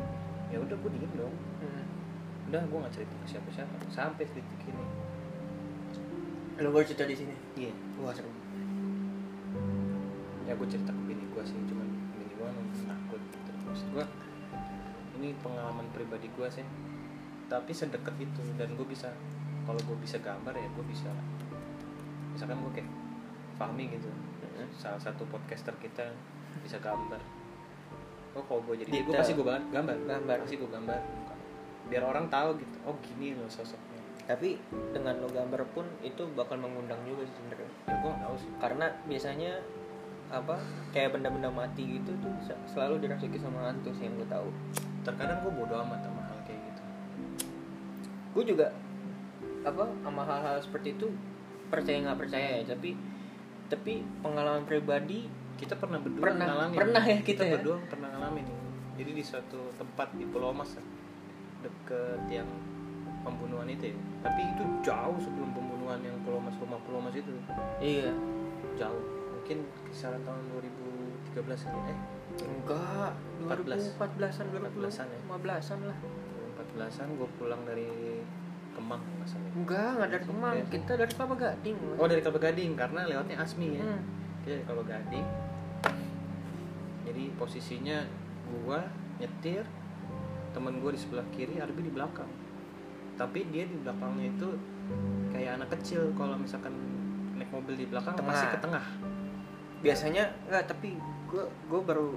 Ya 0.50 0.58
udah 0.58 0.74
gue 0.74 0.92
diem 0.98 1.14
dong. 1.14 1.36
Hmm. 1.62 1.86
udah 2.50 2.66
gue 2.66 2.78
nggak 2.82 2.94
cerita 2.98 3.14
ke 3.22 3.28
siapa 3.30 3.50
siapa 3.54 3.74
sampai 3.94 4.26
detik 4.26 4.62
ini. 4.66 4.86
Lu 6.58 6.74
baru 6.74 6.86
cerita 6.90 7.06
di 7.06 7.16
sini? 7.22 7.36
Iya. 7.54 7.74
Wah 8.02 8.18
seru. 8.18 8.34
Ya 10.50 10.58
gue 10.58 10.68
cerita 10.74 10.90
ke 10.90 11.13
gue 11.34 11.44
sih 11.44 11.58
cuman 11.68 11.88
gue 12.18 12.50
takut 12.86 13.22
gitu. 13.22 13.52
Maksud 13.66 13.88
gue 13.98 14.06
ini 15.22 15.34
pengalaman 15.42 15.86
pribadi 15.92 16.30
gue 16.30 16.48
sih. 16.50 16.66
Tapi 17.50 17.72
sedekat 17.74 18.16
itu 18.18 18.42
dan 18.58 18.74
gue 18.78 18.88
bisa 18.88 19.10
kalau 19.64 19.80
gue 19.84 19.98
bisa 20.00 20.20
gambar 20.20 20.54
ya 20.56 20.68
gue 20.68 20.86
bisa 20.88 21.12
misalkan 22.34 22.60
gue 22.66 22.72
kayak 22.82 22.90
Fahmi 23.56 23.86
gitu 23.94 24.10
salah 24.74 25.00
satu 25.02 25.24
podcaster 25.30 25.74
kita 25.78 26.14
bisa 26.62 26.78
gambar. 26.82 27.22
Oh 28.34 28.44
kalau 28.50 28.62
gue 28.66 28.82
jadi 28.82 28.90
dia 28.90 29.04
gue 29.06 29.14
pasti 29.14 29.34
gue 29.38 29.46
gambar. 29.46 29.70
Gambar. 29.72 30.38
pasti 30.46 30.58
gue 30.58 30.70
gambar. 30.70 31.02
Biar 31.90 32.04
orang 32.08 32.26
tahu 32.32 32.58
gitu 32.58 32.78
oh 32.90 32.96
gini 33.02 33.38
loh 33.38 33.50
sosoknya. 33.50 34.02
Tapi 34.24 34.56
dengan 34.96 35.20
lo 35.20 35.30
gambar 35.30 35.62
pun 35.76 35.86
itu 36.02 36.24
bakal 36.34 36.58
mengundang 36.58 37.00
juga 37.06 37.28
sih 37.28 37.36
sebenarnya. 37.38 37.72
Ya 37.92 37.96
gue 38.02 38.14
tahu 38.24 38.36
sih. 38.40 38.50
Karena 38.58 38.88
biasanya 39.06 39.52
apa 40.34 40.58
kayak 40.90 41.14
benda-benda 41.14 41.48
mati 41.48 42.02
gitu 42.02 42.10
tuh 42.18 42.34
selalu 42.66 43.06
dirasuki 43.06 43.38
sama 43.38 43.70
hantu 43.70 43.94
sih 43.94 44.10
yang 44.10 44.18
gue 44.18 44.26
tahu. 44.26 44.50
Terkadang 45.06 45.46
gue 45.46 45.54
bodo 45.54 45.78
amat 45.78 46.02
sama 46.02 46.22
hal 46.26 46.38
kayak 46.44 46.58
gitu. 46.60 46.82
Gue 48.34 48.44
juga 48.44 48.74
apa 49.62 49.86
sama 50.02 50.26
hal-hal 50.26 50.58
seperti 50.60 50.98
itu 50.98 51.08
percaya 51.70 52.04
nggak 52.04 52.20
percaya 52.20 52.48
ya 52.60 52.64
tapi 52.68 52.98
tapi 53.72 53.94
pengalaman 54.20 54.68
pribadi 54.68 55.26
kita 55.56 55.80
pernah 55.80 55.98
berdua 55.98 56.20
Pernah- 56.30 56.48
ngalamin. 56.52 56.78
pernah 56.78 57.04
ya 57.08 57.18
kita 57.24 57.44
ya? 57.48 57.52
berdua 57.56 57.78
pernah 57.88 58.10
ngalamin 58.12 58.44
jadi 58.94 59.10
di 59.10 59.24
suatu 59.24 59.72
tempat 59.74 60.14
di 60.14 60.28
Pulau 60.28 60.54
Mas 60.54 60.76
ya, 60.76 60.84
deket 61.64 62.22
yang 62.30 62.46
pembunuhan 63.26 63.66
itu 63.66 63.90
ya. 63.90 63.98
Tapi 64.22 64.42
itu 64.54 64.64
jauh 64.86 65.18
sebelum 65.18 65.50
pembunuhan 65.50 65.98
yang 65.98 66.14
Pulau 66.22 66.38
Mas 66.38 66.54
rumah 66.62 66.78
Pulau 66.86 67.02
Mas 67.02 67.18
itu. 67.18 67.34
Iya. 67.82 68.14
Jauh 68.78 69.02
mungkin 69.44 69.60
kisaran 69.86 70.24
tahun 70.24 70.40
2013 71.36 71.36
kali 71.68 71.80
eh 71.86 72.00
enggak 72.40 73.12
14. 73.44 74.00
2014an 74.00 74.46
14-an 74.56 75.08
ya? 75.12 75.20
2015an 75.28 75.80
lah 75.84 75.98
14an 76.56 77.08
gue 77.12 77.30
pulang 77.36 77.62
dari 77.68 77.92
Kemang 78.72 79.04
nggak 79.04 79.28
salah 79.28 79.44
ya. 79.44 79.52
enggak 79.54 79.90
enggak 79.92 80.10
dari 80.10 80.24
Kemang 80.24 80.56
Iya. 80.56 80.66
kita 80.72 80.92
dari 80.96 81.12
Kelapa 81.12 81.36
Gading 81.38 81.78
oh 81.94 82.08
dari 82.08 82.22
Kelapa 82.24 82.40
Gading 82.42 82.72
karena 82.74 83.02
lewatnya 83.04 83.36
Asmi 83.38 83.68
ya 83.70 83.84
Hmm. 83.84 84.02
kita 84.40 84.50
dari 84.50 84.64
Kelapa 84.64 84.84
Gading 84.88 85.28
jadi 87.04 87.24
posisinya 87.36 87.98
gua 88.56 88.80
nyetir 89.20 89.68
temen 90.52 90.80
gua 90.80 90.90
di 90.90 91.00
sebelah 91.00 91.28
kiri 91.30 91.60
Arbi 91.60 91.82
di 91.82 91.92
belakang 91.92 92.32
tapi 93.14 93.44
dia 93.52 93.68
di 93.68 93.76
belakangnya 93.78 94.32
itu 94.32 94.50
kayak 95.30 95.60
anak 95.60 95.70
kecil 95.74 96.16
kalau 96.16 96.34
misalkan 96.34 96.72
naik 97.34 97.52
mobil 97.52 97.76
di 97.76 97.86
belakang 97.86 98.16
Tengah. 98.16 98.32
pasti 98.32 98.48
ke 98.48 98.60
tengah 98.64 98.86
biasanya 99.84 100.24
enggak 100.46 100.64
tapi 100.66 100.96
gue 101.28 101.44
gue 101.44 101.82
baru 101.82 102.16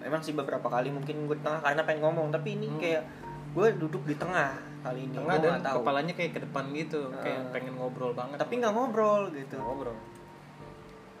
emang 0.00 0.20
sih 0.20 0.30
beberapa 0.32 0.66
kali 0.66 0.88
mungkin 0.88 1.24
gue 1.24 1.38
tengah 1.40 1.58
karena 1.58 1.82
pengen 1.82 2.04
ngomong 2.04 2.28
tapi 2.28 2.54
ini 2.54 2.68
Hmm. 2.68 2.78
kayak 2.78 3.02
gue 3.50 3.66
duduk 3.74 4.04
di 4.04 4.14
tengah 4.14 4.52
kali 4.82 5.00
ini 5.02 5.16
tengah 5.16 5.34
dan 5.34 5.50
nggak 5.50 5.64
tahu. 5.64 5.76
kepalanya 5.80 6.12
kayak 6.12 6.30
ke 6.30 6.40
depan 6.40 6.64
gitu 6.70 7.00
kayak 7.16 7.40
Ah. 7.40 7.50
pengen 7.50 7.72
ngobrol 7.74 8.12
banget. 8.12 8.36
Tapi 8.36 8.52
nggak 8.54 8.70
ngobrol 8.70 9.22
gitu. 9.30 9.56
Nggak 9.56 9.64
ngobrol. 9.66 9.96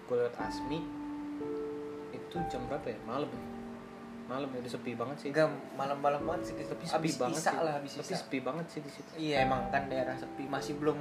Gue 0.04 0.16
liat 0.20 0.36
Asmi 0.38 0.78
itu 2.12 2.36
jam 2.46 2.60
berapa 2.66 2.86
ya? 2.86 2.98
Malam 3.02 3.26
ya? 3.26 3.42
Malam 4.26 4.48
ya 4.50 4.58
udah 4.58 4.72
sepi 4.72 4.92
banget 4.92 5.16
sih. 5.18 5.28
Enggak 5.30 5.48
malam-malam 5.74 6.20
banget 6.20 6.42
sih 6.44 6.54
tapi 6.60 6.82
sepi 6.82 6.92
habis 6.92 7.14
banget 7.16 7.40
sih. 7.40 7.56
lah 7.56 7.72
habis 7.74 7.90
tapi 7.94 8.04
isa 8.04 8.16
sepi 8.18 8.38
banget 8.40 8.66
sih 8.68 8.80
di 8.80 8.90
situ. 8.90 9.10
Iya 9.16 9.36
emang 9.42 9.60
kan 9.68 9.82
daerah 9.86 10.14
sepi 10.14 10.44
masih 10.44 10.76
belum 10.76 10.98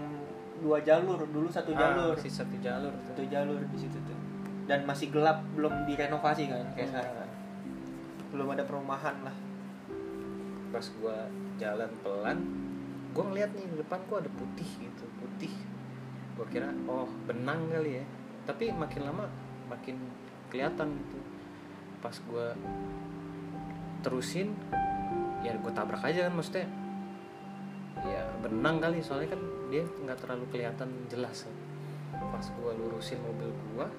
dua 0.58 0.78
jalur 0.80 1.20
dulu 1.20 1.50
satu 1.50 1.74
Ah, 1.74 1.80
jalur. 1.84 2.14
masih 2.16 2.32
satu 2.32 2.56
jalur 2.58 2.94
satu 3.04 3.24
jalur 3.28 3.60
di 3.60 3.78
situ 3.78 3.98
tuh 4.00 4.18
dan 4.66 4.82
masih 4.86 5.14
gelap 5.14 5.46
belum 5.54 5.86
direnovasi 5.86 6.50
kan 6.50 6.66
kayak 6.74 6.90
Hmm. 6.90 6.94
sekarang 6.98 7.16
kan. 7.22 7.30
Belum 8.34 8.48
ada 8.52 8.64
perumahan 8.66 9.16
lah. 9.22 9.38
Pas 10.74 10.86
gua 11.00 11.30
jalan 11.62 11.92
pelan 12.02 12.38
gua 13.16 13.24
ngeliat 13.32 13.56
nih 13.56 13.66
di 13.70 13.76
depan 13.80 14.02
gua 14.10 14.20
ada 14.20 14.32
putih 14.34 14.68
gitu 14.82 15.06
putih. 15.22 15.54
Gua 16.36 16.46
kira 16.50 16.74
oh 16.90 17.08
benang 17.30 17.70
kali 17.70 18.02
ya. 18.02 18.06
Tapi 18.50 18.74
makin 18.74 19.02
lama 19.06 19.30
makin 19.70 20.02
kelihatan 20.50 20.98
gitu. 20.98 21.18
Pas 22.02 22.18
gua 22.28 22.58
terusin 24.02 24.58
ya 25.46 25.54
gua 25.62 25.72
tabrak 25.72 26.02
aja 26.02 26.28
kan 26.28 26.34
maksudnya. 26.34 26.68
Ya 28.02 28.28
benang 28.44 28.82
kali 28.82 29.00
soalnya 29.00 29.38
kan 29.38 29.42
dia 29.70 29.86
nggak 29.86 30.20
terlalu 30.26 30.46
kelihatan 30.50 30.90
jelas. 31.08 31.46
Kan. 31.46 31.56
pas 32.32 32.48
gua 32.60 32.72
lurusin 32.72 33.20
mobil 33.20 33.52
gua 33.76 33.92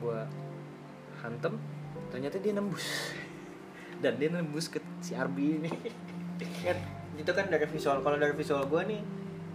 gua 0.00 0.24
hantem 1.20 1.54
ternyata 2.10 2.40
dia 2.40 2.56
nembus. 2.56 3.12
Dan 4.00 4.16
dia 4.16 4.32
nembus 4.32 4.72
ke 4.72 4.80
si 5.04 5.12
Arbi 5.12 5.60
ini. 5.60 5.70
Kan 6.64 6.76
itu 7.20 7.30
kan 7.36 7.52
dari 7.52 7.68
visual 7.68 8.00
kalau 8.00 8.16
dari 8.16 8.32
visual 8.32 8.64
gue 8.64 8.80
nih 8.96 9.00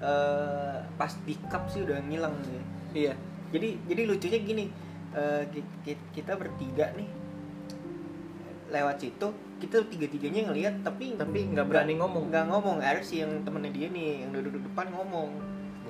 eh, 0.06 0.78
pas 1.02 1.10
di 1.26 1.34
cup 1.50 1.66
sih 1.66 1.82
udah 1.82 1.98
ngilang 2.06 2.38
nih. 2.46 2.64
Iya. 2.94 3.14
Jadi 3.50 3.70
jadi 3.90 4.02
lucunya 4.06 4.40
gini 4.46 4.66
ki- 5.82 6.12
kita 6.14 6.38
bertiga 6.38 6.94
nih 6.94 7.10
lewat 8.70 9.00
situ 9.02 9.28
kita 9.56 9.88
tiga 9.88 10.06
tiganya 10.12 10.52
ngelihat 10.52 10.84
tapi 10.84 11.16
tapi 11.18 11.50
nggak 11.50 11.66
berani 11.66 11.98
ngomong. 11.98 12.30
nggak 12.30 12.46
ngomong. 12.54 12.86
Harus 12.86 13.10
si 13.10 13.26
yang 13.26 13.42
temennya 13.42 13.74
dia 13.74 13.88
nih 13.90 14.28
yang 14.28 14.30
duduk 14.30 14.62
depan 14.62 14.94
ngomong. 14.94 15.34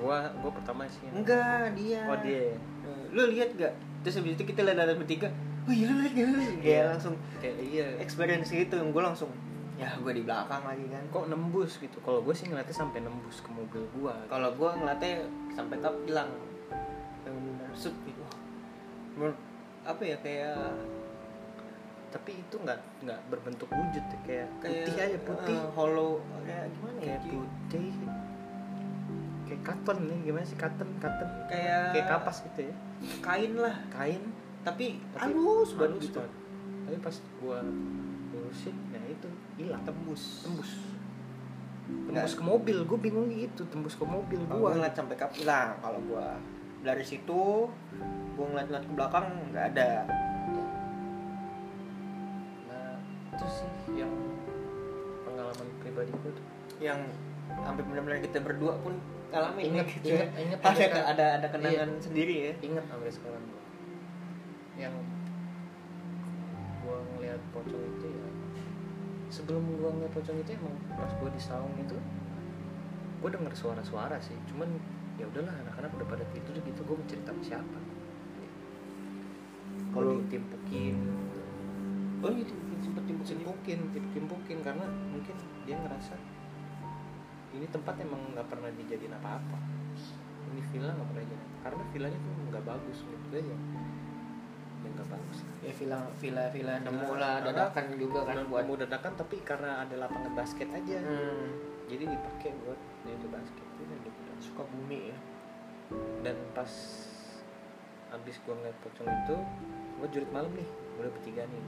Gua 0.00 0.32
gua 0.40 0.52
pertama 0.54 0.88
sih 0.88 1.04
enggak 1.12 1.76
dia. 1.76 2.08
Oh 2.08 2.16
dia. 2.24 2.56
Eh, 2.56 3.04
lu 3.12 3.28
lihat 3.36 3.52
gak 3.58 3.76
terus 4.06 4.22
habis 4.22 4.38
itu 4.38 4.46
kita 4.46 4.62
lihat 4.62 4.78
ada 4.78 4.94
bertiga 4.94 5.34
oh 5.66 5.74
iya 5.74 5.90
lihat 5.90 6.14
lihat 6.14 6.30
gak?" 6.30 6.62
Iya. 6.62 6.82
langsung 6.94 7.14
kayak 7.42 7.56
iya. 7.58 7.86
experience 7.98 8.48
gitu. 8.54 8.74
Yang 8.78 8.90
gue 8.94 9.02
langsung 9.02 9.30
ya 9.76 9.90
gue 9.98 10.12
di 10.14 10.22
belakang 10.22 10.62
lagi 10.62 10.86
kan. 10.86 11.02
Kok 11.10 11.24
nembus 11.26 11.72
gitu? 11.82 11.98
Kalau 12.06 12.22
gue 12.22 12.34
sih 12.38 12.46
ngeliatnya 12.46 12.76
sampai 12.76 13.02
nembus 13.02 13.42
ke 13.42 13.50
mobil 13.50 13.82
gua. 13.98 14.14
Kalau 14.30 14.54
gue 14.54 14.70
ngeliatnya 14.78 15.26
sampai 15.58 15.76
kap 15.82 15.94
hilang. 16.06 16.30
Yang 17.26 17.36
sup 17.74 17.94
gitu. 18.06 18.22
Menurut 19.18 19.38
apa 19.82 20.02
ya 20.06 20.16
kayak 20.22 20.54
tapi 22.06 22.38
itu 22.38 22.56
nggak 22.56 22.78
nggak 23.02 23.20
berbentuk 23.28 23.68
wujud 23.68 24.00
ya. 24.00 24.18
kayak, 24.24 24.48
kayak 24.62 24.86
putih 24.88 24.94
aja 24.96 25.18
putih. 25.26 25.58
eh, 25.58 25.66
hollow 25.74 26.12
kayak 26.46 26.64
gimana 26.72 26.98
ya 27.02 27.04
kayak 27.04 27.20
Ki? 27.20 27.28
putih. 27.34 27.90
Kayak 29.46 29.60
cotton 29.66 29.98
nih 30.08 30.18
gimana 30.24 30.44
sih 30.46 30.56
cotton 30.56 30.88
cotton? 31.02 31.28
Kayak 31.50 31.82
kayak 31.92 32.06
kapas 32.08 32.36
gitu 32.46 32.60
ya 32.70 32.74
kain 33.20 33.52
lah. 33.58 33.76
Kain? 33.92 34.22
Tapi, 34.66 34.98
Tapi 35.14 35.30
halus 35.30 35.70
banget 35.78 36.10
gitu 36.10 36.20
tapi 36.86 37.02
pas 37.02 37.16
gua 37.42 37.58
lurusin 38.30 38.76
nah 38.94 39.02
itu 39.10 39.28
hilang. 39.58 39.82
Tembus. 39.82 40.46
Tembus. 40.46 40.70
Nggak. 41.86 42.14
tembus 42.14 42.34
ke 42.38 42.44
mobil. 42.46 42.76
Gue 42.86 42.98
bingung 43.02 43.26
gitu 43.34 43.66
tembus 43.66 43.98
ke 43.98 44.06
mobil 44.06 44.38
gue 44.38 44.54
gua. 44.54 44.70
ngeliat 44.70 44.94
sampai 44.94 45.18
kap 45.18 45.34
hilang 45.34 45.74
kalau 45.82 45.98
gue 46.06 46.26
dari 46.86 47.02
situ 47.02 47.66
gue 48.38 48.46
ngeliat-ngeliat 48.46 48.86
ke 48.86 48.92
belakang 48.94 49.26
nggak 49.50 49.64
ada. 49.74 49.90
Nah 52.70 52.94
itu 53.34 53.46
sih 53.50 53.70
yang 53.98 54.14
pengalaman 55.26 55.66
pribadi 55.82 56.14
gue 56.14 56.30
tuh. 56.30 56.46
Yang 56.78 57.00
sampai 57.54 57.82
benar-benar 57.86 58.18
kita 58.22 58.38
berdua 58.42 58.74
pun 58.82 58.94
ngalamin 59.30 59.64
Ingat, 59.74 59.86
ya, 59.86 59.94
gitu. 59.98 60.06
ingat, 60.14 60.30
ya. 60.30 60.40
ingat, 60.42 60.58
ada 60.62 60.84
ingat. 60.86 61.04
ada 61.10 61.26
ada 61.40 61.46
kenangan 61.50 61.90
sendiri 61.98 62.34
ya. 62.50 62.52
Inget 62.62 62.84
sampai 62.86 63.10
sekarang. 63.10 63.42
Gue 63.46 63.62
yang 64.76 64.94
gue 66.86 66.98
ngeliat 67.16 67.40
pocong 67.50 67.82
itu 67.82 68.06
ya 68.06 68.28
sebelum 69.26 69.62
gue 69.66 69.90
ngeliat 69.90 70.12
pocong 70.14 70.38
itu 70.38 70.50
emang 70.54 70.76
pas 70.94 71.10
gue 71.10 71.30
di 71.34 71.42
saung 71.42 71.74
itu 71.80 71.98
gue 73.22 73.30
denger 73.32 73.54
suara-suara 73.56 74.22
sih. 74.22 74.36
Cuman 74.46 74.70
ya 75.16 75.26
udahlah 75.26 75.54
anak-anak 75.66 75.90
udah 75.96 76.06
pada 76.06 76.24
tidur 76.30 76.54
gitu 76.62 76.80
gue 76.86 76.96
mau 76.96 77.06
cerita 77.10 77.30
sama 77.34 77.42
siapa? 77.42 77.78
Kalau 79.90 80.22
ditimpukin 80.22 80.96
oh 82.22 82.30
gitu 82.30 82.52
sempet 82.84 83.02
sendiri 83.26 83.48
timpukin. 83.50 83.78
Timpukin 84.14 84.58
karena 84.62 84.86
mungkin 85.10 85.34
dia 85.66 85.76
ngerasa 85.82 86.14
ini 87.56 87.66
tempat 87.72 87.94
emang 88.04 88.20
nggak 88.36 88.46
pernah 88.52 88.70
dijadiin 88.76 89.14
apa-apa. 89.16 89.58
Ini 90.52 90.60
villa 90.70 90.92
nggak 90.92 91.08
pernah 91.08 91.24
jadi 91.24 91.44
karena 91.64 91.82
villanya 91.90 92.18
tuh 92.20 92.32
nggak 92.52 92.64
bagus 92.64 92.98
menurut 93.08 93.24
gue 93.32 93.42
ya. 93.42 93.58
Ya 94.84 94.88
nggak 94.92 95.08
bagus. 95.08 95.38
Ya 95.64 95.72
villa 95.72 95.98
villa 96.20 96.44
villa 96.52 96.74
nemu 96.84 97.02
Villa, 97.02 97.18
lah 97.18 97.32
ada. 97.40 97.48
dadakan 97.50 97.84
juga 97.96 98.20
kan 98.22 98.34
Dan 98.38 98.46
buat 98.52 98.64
mau 98.68 98.76
dadakan 98.76 99.12
tapi 99.16 99.36
karena 99.42 99.70
ada 99.82 99.94
lapangan 99.96 100.32
basket 100.36 100.68
aja. 100.70 100.98
Hmm, 101.00 101.48
jadi 101.88 102.04
dipakai 102.12 102.50
buat 102.62 102.80
itu 103.08 103.26
basket. 103.32 103.66
Udah 103.82 103.96
gitu 104.04 104.20
suka 104.52 104.62
bumi 104.68 105.10
ya. 105.10 105.18
Dan 106.22 106.36
pas 106.52 106.72
abis 108.14 108.36
gua 108.46 108.54
ngeliat 108.60 108.78
pocong 108.84 109.08
itu 109.10 109.36
gua 109.98 110.08
jurit 110.12 110.30
malam 110.30 110.52
nih. 110.54 110.68
Udah 111.00 111.10
bertiga 111.10 111.42
nih. 111.48 111.64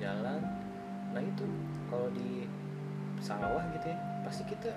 Jalan. 0.00 0.42
Nah 1.12 1.22
itu. 1.22 1.44
Kalau 1.86 2.10
di 2.10 2.50
sawah 3.22 3.62
gitu 3.78 3.94
ya 3.94 4.15
pasti 4.26 4.42
kita 4.50 4.74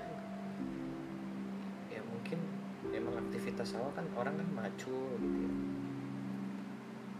ya 1.89 2.01
mungkin 2.05 2.37
emang 2.93 3.17
aktivitas 3.17 3.73
sawah 3.73 3.89
kan 3.97 4.05
orang 4.13 4.37
kan 4.37 4.49
macul 4.53 5.17
gitu 5.17 5.39
ya. 5.41 5.53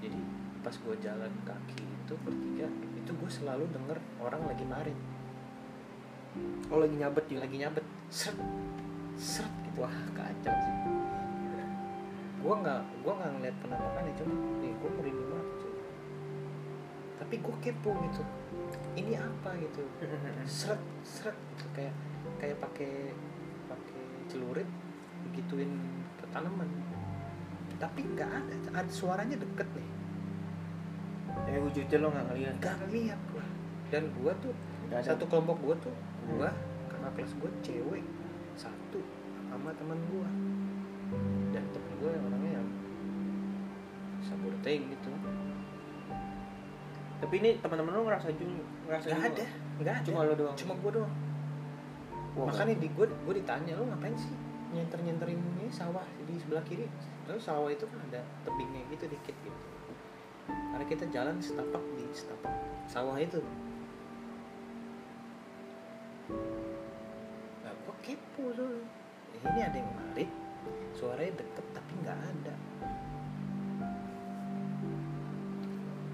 Jadi 0.06 0.20
pas 0.62 0.76
gua 0.86 0.96
jalan 1.02 1.34
kaki 1.44 1.82
itu 1.82 2.14
bertiga 2.22 2.70
itu 2.96 3.12
gue 3.12 3.30
selalu 3.32 3.66
denger 3.74 3.98
orang 4.22 4.46
lagi 4.46 4.66
marit 4.70 4.98
oh 6.70 6.78
lagi 6.78 6.96
nyabet 6.96 7.26
juga 7.30 7.42
lagi 7.46 7.58
nyabet. 7.58 7.86
Seret 8.10 8.40
seret 9.18 9.54
gitu. 9.66 9.86
Wah 9.86 9.98
kacau 10.14 10.54
sih. 10.54 10.76
Gue 12.40 12.54
nggak 12.56 12.82
gue 13.04 13.14
nggak 13.14 13.32
ngeliat 13.36 13.56
penampakannya 13.62 14.14
cuma 14.16 14.34
nih 14.64 14.72
gue 14.74 14.90
merinding 14.96 15.28
banget 15.30 15.50
cuy. 15.60 15.74
Tapi 17.20 17.36
gue 17.42 17.56
kepo 17.62 17.92
gitu. 18.08 18.22
Ini 18.96 19.14
apa? 19.20 19.50
gitu. 19.60 19.82
Seret 20.46 20.82
seret 21.04 21.38
gitu. 21.56 21.66
Kayak 21.76 21.94
kayak 22.40 22.58
pakai 22.64 23.12
pakai 23.68 24.04
celurit 24.32 24.66
begituin 25.30 25.70
ke 26.16 26.26
tanaman. 26.32 26.68
Tapi 27.80 28.00
nggak 28.16 28.30
ada 28.32 28.56
ada 28.80 28.92
suaranya 28.92 29.36
deket 29.36 29.68
nih. 29.76 29.90
Ya 31.52 31.60
wujudnya 31.60 31.98
lo 32.00 32.08
nggak 32.16 32.26
ngeliat. 32.32 32.54
Nggak 32.64 32.76
ngeliat 32.88 33.20
gue 33.36 33.46
dan 33.90 34.04
gue 34.14 34.32
tuh 34.42 34.54
ada. 34.90 35.02
satu 35.02 35.24
kelompok 35.28 35.58
gue 35.62 35.76
tuh 35.90 35.96
gue 36.32 36.50
kakak 36.90 37.12
kelas 37.20 37.34
gue 37.36 37.52
cewek. 37.64 38.04
Satu 38.56 39.00
sama 39.52 39.76
teman 39.76 40.00
gue 40.08 40.30
dan 41.52 41.64
temen 41.76 41.92
gue 42.00 42.10
yang 42.10 42.24
orangnya 42.24 42.52
yang 42.64 42.68
saburteng 44.24 44.82
gitu. 44.96 45.12
Tapi 47.20 47.36
ini 47.44 47.60
teman-teman 47.60 47.92
lu 48.00 48.04
ngerasa 48.08 48.32
juga 48.32 48.64
ngerasa 48.88 49.06
nggak 49.12 49.20
juga 49.20 49.28
ada. 49.36 49.46
Nggak 49.80 49.96
Cuma 50.08 50.20
lu 50.24 50.34
doang? 50.36 50.56
cuma 50.56 50.74
gue 50.80 50.92
doang 50.96 51.14
Wah, 52.38 52.46
makanya 52.46 52.78
di 52.78 52.88
gue 52.94 53.06
gue 53.10 53.34
ditanya 53.42 53.74
lu 53.74 53.90
ngapain 53.90 54.14
sih 54.14 54.34
nyenter 54.70 55.02
nyenterin 55.02 55.42
ini 55.58 55.66
sawah 55.74 56.06
di 56.30 56.38
sebelah 56.38 56.62
kiri? 56.62 56.86
Terus 57.26 57.42
sawah 57.42 57.70
itu 57.74 57.90
kan 57.90 58.00
ada 58.14 58.22
tebingnya 58.46 58.86
gitu 58.94 59.10
dikit 59.10 59.34
gitu. 59.42 59.60
Karena 60.50 60.86
kita 60.86 61.06
jalan 61.10 61.42
setapak 61.42 61.82
di 61.98 62.06
setapak 62.14 62.54
sawah 62.86 63.18
itu. 63.18 63.42
Nah 67.66 67.74
gue 67.74 67.96
kepo 68.06 68.54
soalnya. 68.54 68.86
Eh, 69.30 69.42
ini 69.46 69.60
ada 69.62 69.78
yang 69.78 69.90
marit 69.94 70.30
suaranya 70.94 71.34
deket 71.42 71.66
tapi 71.74 71.92
nggak 72.06 72.18
ada. 72.18 72.54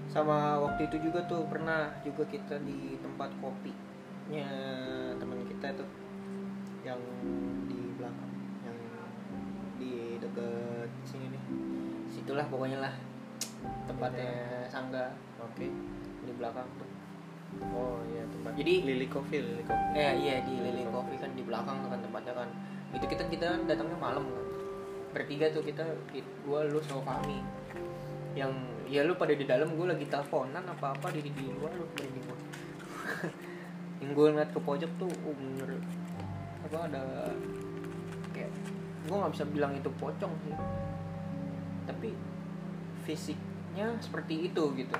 Sama 0.08 0.64
waktu 0.64 0.88
itu 0.88 0.96
juga 1.12 1.20
tuh 1.28 1.44
pernah 1.44 1.92
juga 2.00 2.24
kita 2.24 2.56
di 2.64 2.96
tempat 3.04 3.28
kopinya 3.36 4.48
teman 5.20 5.44
kita 5.44 5.76
tuh 5.76 6.05
yang 6.86 7.02
di 7.66 7.80
belakang 7.98 8.30
yang 8.62 8.78
di 9.82 10.22
deket 10.22 10.88
sini 11.02 11.34
nih. 11.34 11.42
Situlah 12.14 12.46
pokoknya 12.46 12.78
lah. 12.78 12.94
Tempatnya 13.90 14.62
sangga. 14.70 15.10
Oke. 15.42 15.66
Di 16.22 16.32
belakang 16.38 16.66
tuh. 16.78 16.90
Oh 17.74 17.98
iya 18.10 18.22
tempat 18.30 18.54
Jadi- 18.58 18.84
Lily 18.86 19.08
Coffee 19.10 19.42
Lily 19.42 19.64
Coffee. 19.66 19.98
Eh 19.98 20.14
iya 20.22 20.34
di 20.46 20.54
Lily 20.62 20.86
Coffee 20.94 21.18
kan 21.18 21.30
di 21.34 21.42
belakang 21.42 21.82
kan 21.90 21.98
tempatnya 21.98 22.32
kan. 22.38 22.48
Itu 22.94 23.04
kita 23.10 23.26
kita 23.26 23.66
datangnya 23.66 23.98
malam 23.98 24.22
kan. 24.30 24.44
Bertiga 25.10 25.50
tuh 25.50 25.66
kita 25.66 25.82
ki- 26.14 26.26
gua 26.46 26.62
lu 26.70 26.78
sama 26.86 27.02
Fahmi. 27.02 27.42
Yang 28.38 28.52
ya 28.86 29.02
lu 29.02 29.18
pada 29.18 29.34
di 29.34 29.42
dalam 29.42 29.74
gue 29.74 29.82
lagi 29.82 30.06
teleponan 30.06 30.62
apa 30.62 30.94
apa 30.94 31.10
di 31.10 31.26
di 31.26 31.50
luar 31.50 31.74
lu 31.74 31.90
gua 31.90 32.06
yang 33.96 34.12
gue 34.12 34.26
ngeliat 34.28 34.50
ke 34.52 34.60
pojok 34.60 34.90
tuh 35.00 35.08
uh, 35.08 35.34
bener 35.34 35.80
apa 36.66 36.90
ada 36.90 37.02
kayak 38.34 38.50
gue 39.06 39.16
nggak 39.16 39.32
bisa 39.38 39.44
bilang 39.54 39.72
itu 39.78 39.90
pocong 40.02 40.34
sih. 40.42 40.54
Tapi 41.86 42.08
fisiknya 43.06 43.94
seperti 44.02 44.50
itu 44.50 44.62
gitu. 44.74 44.96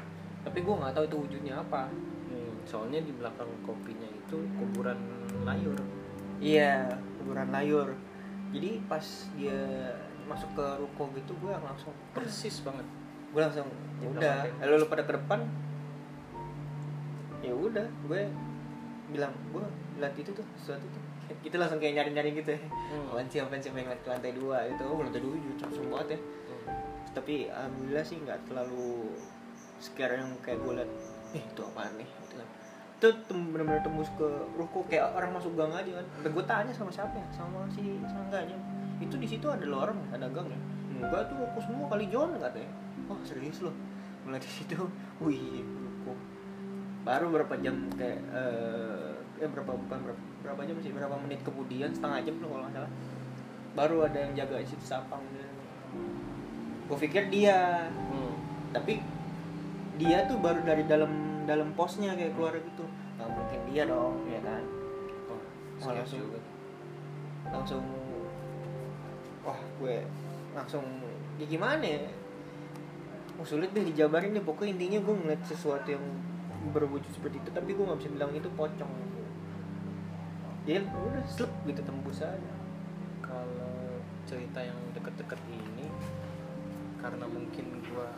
Tapi 0.47 0.59
gue 0.63 0.75
nggak 0.75 0.95
tahu 0.95 1.05
itu 1.11 1.17
wujudnya 1.27 1.55
apa. 1.59 1.91
Hmm, 2.31 2.55
soalnya 2.63 3.03
di 3.03 3.11
belakang 3.11 3.51
kopinya 3.67 4.07
itu 4.07 4.39
kuburan 4.55 4.99
layur. 5.43 5.79
Iya, 6.39 6.87
kuburan 7.19 7.51
layur. 7.51 7.89
Jadi 8.55 8.71
pas 8.87 9.03
dia 9.35 9.91
masuk 10.27 10.51
ke 10.55 10.67
ruko 10.79 11.11
gitu 11.19 11.35
gue 11.39 11.55
langsung 11.55 11.95
persis 12.15 12.63
banget. 12.63 12.87
gue 13.27 13.45
langsung 13.45 13.69
ya 14.01 14.09
udah 14.17 14.37
lalu 14.65 14.75
lu 14.81 14.87
pada 14.89 15.05
ke 15.05 15.13
depan. 15.13 15.45
Ya 17.45 17.53
udah 17.53 17.85
gue 18.07 18.23
bilang 19.13 19.35
gue 19.53 19.67
lihat 20.01 20.15
itu 20.17 20.31
tuh 20.33 20.47
sesuatu 20.57 20.87
tuh 20.89 21.03
kita 21.43 21.57
langsung 21.59 21.79
kayak 21.79 21.95
nyari 21.99 22.11
nyari 22.15 22.31
gitu 22.39 22.51
ya. 22.55 22.61
Hmm. 22.61 23.11
apaan 23.11 23.27
sih 23.27 23.39
apaan 23.43 23.61
sih 23.61 23.71
pengen 23.75 23.97
ke 23.99 24.09
lantai 24.09 24.33
dua 24.35 24.67
itu 24.67 24.83
oh 24.87 24.99
lantai 25.03 25.23
dua 25.23 25.35
juga 25.35 25.55
langsung 25.67 25.87
banget 25.91 26.09
ya. 26.15 26.19
Tapi 27.17 27.35
alhamdulillah 27.49 28.05
sih 28.05 28.17
nggak 28.21 28.39
terlalu 28.47 29.15
scare 29.81 30.21
yang 30.21 30.31
kayak 30.45 30.59
gue 30.61 30.73
liat 30.77 30.91
eh 31.35 31.43
itu 31.43 31.61
apaan 31.65 31.93
nih? 31.97 32.09
Gitu 32.09 32.35
kan. 32.37 32.49
Itu 32.97 33.09
tem- 33.29 33.49
bener-bener 33.53 33.81
tembus 33.85 34.09
ke 34.17 34.29
ruko 34.57 34.85
kayak 34.89 35.13
orang 35.17 35.33
masuk 35.37 35.53
gang 35.57 35.73
aja 35.73 35.91
kan. 36.01 36.07
Dan 36.25 36.31
gue 36.33 36.45
tanya 36.45 36.73
sama 36.73 36.93
siapa 36.93 37.13
ya? 37.17 37.27
Sama 37.33 37.65
si 37.73 38.01
sangganya. 38.05 38.57
Itu 39.01 39.17
di 39.17 39.29
situ 39.29 39.49
ada 39.49 39.65
lorong 39.65 39.97
ada 40.13 40.29
gang 40.29 40.49
ya? 40.49 40.61
Enggak 40.97 41.29
tuh 41.29 41.37
ruko 41.41 41.59
semua 41.61 41.89
kali 41.93 42.09
John 42.09 42.37
katanya 42.41 42.73
oh 43.07 43.19
serius 43.23 43.61
loh? 43.63 43.75
Mulai 44.25 44.41
di 44.43 44.51
situ. 44.51 44.77
Wih 45.25 45.63
ruko. 45.65 46.13
Baru 47.07 47.31
berapa 47.33 47.55
jam 47.63 47.87
kayak 47.97 48.19
eh, 48.35 49.16
eh 49.37 49.49
berapa 49.49 49.73
bukan 49.77 49.99
berapa 50.01 50.23
berapa 50.41 50.61
jam 50.65 50.77
sih 50.81 50.93
berapa 50.93 51.17
menit 51.21 51.41
kemudian 51.45 51.93
setengah 51.93 52.25
jam 52.25 52.37
loh 52.41 52.49
kalau 52.57 52.65
nggak 52.69 52.75
salah. 52.81 52.93
Baru 53.77 53.97
ada 54.09 54.19
yang 54.19 54.33
jaga 54.33 54.57
di 54.61 54.69
situ 54.69 54.85
sapang 54.85 55.21
gue 56.87 56.99
pikir 57.03 57.29
dia. 57.29 57.91
Hmm. 57.91 58.35
tapi 58.71 59.01
dia 59.97 60.29
tuh 60.29 60.39
baru 60.39 60.61
dari 60.63 60.85
dalam 60.85 61.43
dalam 61.49 61.73
posnya 61.75 62.15
kayak 62.15 62.37
keluar 62.37 62.55
gitu. 62.57 62.85
Nggak 63.17 63.29
mungkin 63.33 63.61
dia 63.73 63.83
dong 63.89 64.17
ya 64.29 64.41
kan? 64.45 64.63
Oh, 65.29 65.41
Oh, 65.83 65.93
langsung. 65.93 66.21
juga. 66.21 66.41
langsung 67.47 67.85
wah 69.47 69.55
gue 69.79 70.03
langsung 70.51 70.83
ya 71.39 71.47
gimana 71.47 71.85
ya? 71.85 72.03
Oh, 73.39 73.45
sulit 73.47 73.71
deh 73.71 73.85
dijabarin 73.85 74.35
deh 74.35 74.43
pokoknya 74.43 74.75
intinya 74.75 74.99
gue 75.05 75.15
ngeliat 75.15 75.43
sesuatu 75.47 75.87
yang 75.93 76.03
berwujud 76.75 77.07
seperti 77.15 77.39
itu 77.39 77.51
tapi 77.55 77.77
gue 77.77 77.85
nggak 77.87 78.01
bisa 78.03 78.11
bilang 78.11 78.33
itu 78.35 78.49
pocong 78.59 78.93
ya 80.67 80.83
udah 80.83 81.23
slep 81.31 81.53
gitu 81.63 81.81
tembus 81.87 82.21
aja. 82.27 82.55
Kalau 83.23 84.03
cerita 84.27 84.59
yang 84.59 84.75
deket-deket 84.91 85.39
ini 85.47 85.87
karena 86.99 87.23
mungkin 87.31 87.79
gua 87.87 88.11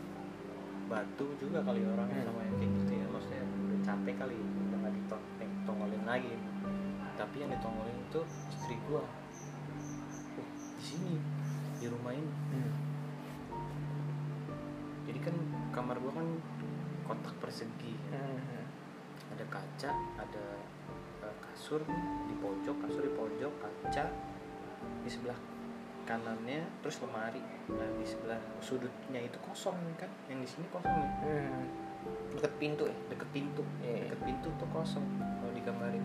batu 0.89 1.37
juga 1.37 1.61
kali 1.61 1.85
orang 1.85 2.09
Hmm. 2.09 2.25
sama 2.25 2.41
yang 2.49 2.57
kayak 2.57 2.73
gitu 2.81 2.93
ya. 2.97 3.07
Maksudnya 3.13 3.45
udah 3.45 3.81
capek 3.85 4.15
kali 4.17 4.37
udah 4.41 4.79
nggak 4.81 4.95
ditongolin 4.97 6.05
lagi. 6.09 6.35
Tapi 7.21 7.37
yang 7.45 7.51
ditongolin 7.53 7.99
itu 8.09 8.21
istri 8.49 8.75
gua. 8.89 9.05
Oh, 9.05 10.49
di 10.81 10.83
sini 10.83 11.15
di 11.77 11.87
rumah 11.93 12.17
ini. 12.17 12.33
Jadi 15.05 15.19
kan 15.21 15.37
kamar 15.73 16.01
gua 16.01 16.13
kan 16.17 16.29
kotak 17.05 17.37
persegi 17.41 17.93
Hmm. 18.09 18.65
ada 19.37 19.45
kaca 19.53 19.93
ada 20.17 20.45
kasur 21.23 21.83
di 22.29 22.35
pojok 22.39 22.77
kasur 22.87 23.03
di 23.03 23.13
pojok 23.13 23.53
kaca 23.61 24.05
di 25.03 25.11
sebelah 25.11 25.39
kanannya 26.09 26.65
terus 26.81 27.05
lemari. 27.05 27.43
Nah 27.69 27.89
di 28.01 28.07
sebelah 28.09 28.41
sudutnya 28.65 29.21
itu 29.21 29.37
kosong 29.45 29.77
kan 30.01 30.09
yang 30.33 30.41
di 30.41 30.49
sini 30.49 30.65
kosong 30.73 30.97
ya? 30.97 31.11
Hmm. 31.27 31.65
deket 32.33 32.53
pintu 32.57 32.89
ya? 32.89 32.97
Deket 33.13 33.29
pintu. 33.35 33.63
Iya. 33.85 34.09
deket 34.09 34.21
pintu 34.25 34.49
tuh 34.57 34.69
kosong 34.73 35.05
kalau 35.21 35.53
digambarin. 35.53 36.05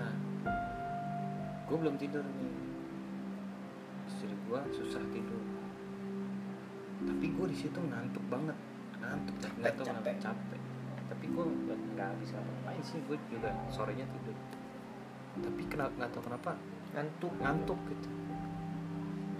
Nah 0.00 0.12
gue 1.70 1.76
belum 1.78 1.94
tidur 1.94 2.26
nih. 2.26 2.52
Istri 4.10 4.34
gue 4.34 4.60
susah 4.74 5.04
tidur. 5.14 5.42
Tapi 7.04 7.26
gue 7.30 7.46
di 7.52 7.56
situ 7.56 7.78
ngantuk 7.78 8.24
banget. 8.26 8.56
Ngantuk 8.98 9.34
nggak 9.62 9.74
tahu 9.78 9.86
capek. 9.86 10.16
capek 10.18 10.63
tapi 11.24 11.40
gue 11.40 11.46
nggak 11.96 12.12
bisa 12.20 12.36
ngapain 12.36 12.84
sih 12.84 13.00
gue 13.08 13.16
juga 13.32 13.48
sorenya 13.72 14.04
tidur. 14.12 14.36
Tapi 15.40 15.62
kenapa 15.72 15.96
nggak 15.96 16.10
tahu 16.12 16.22
kenapa 16.28 16.52
ngantuk 16.92 17.32
ngantuk 17.40 17.80
gitu. 17.88 18.08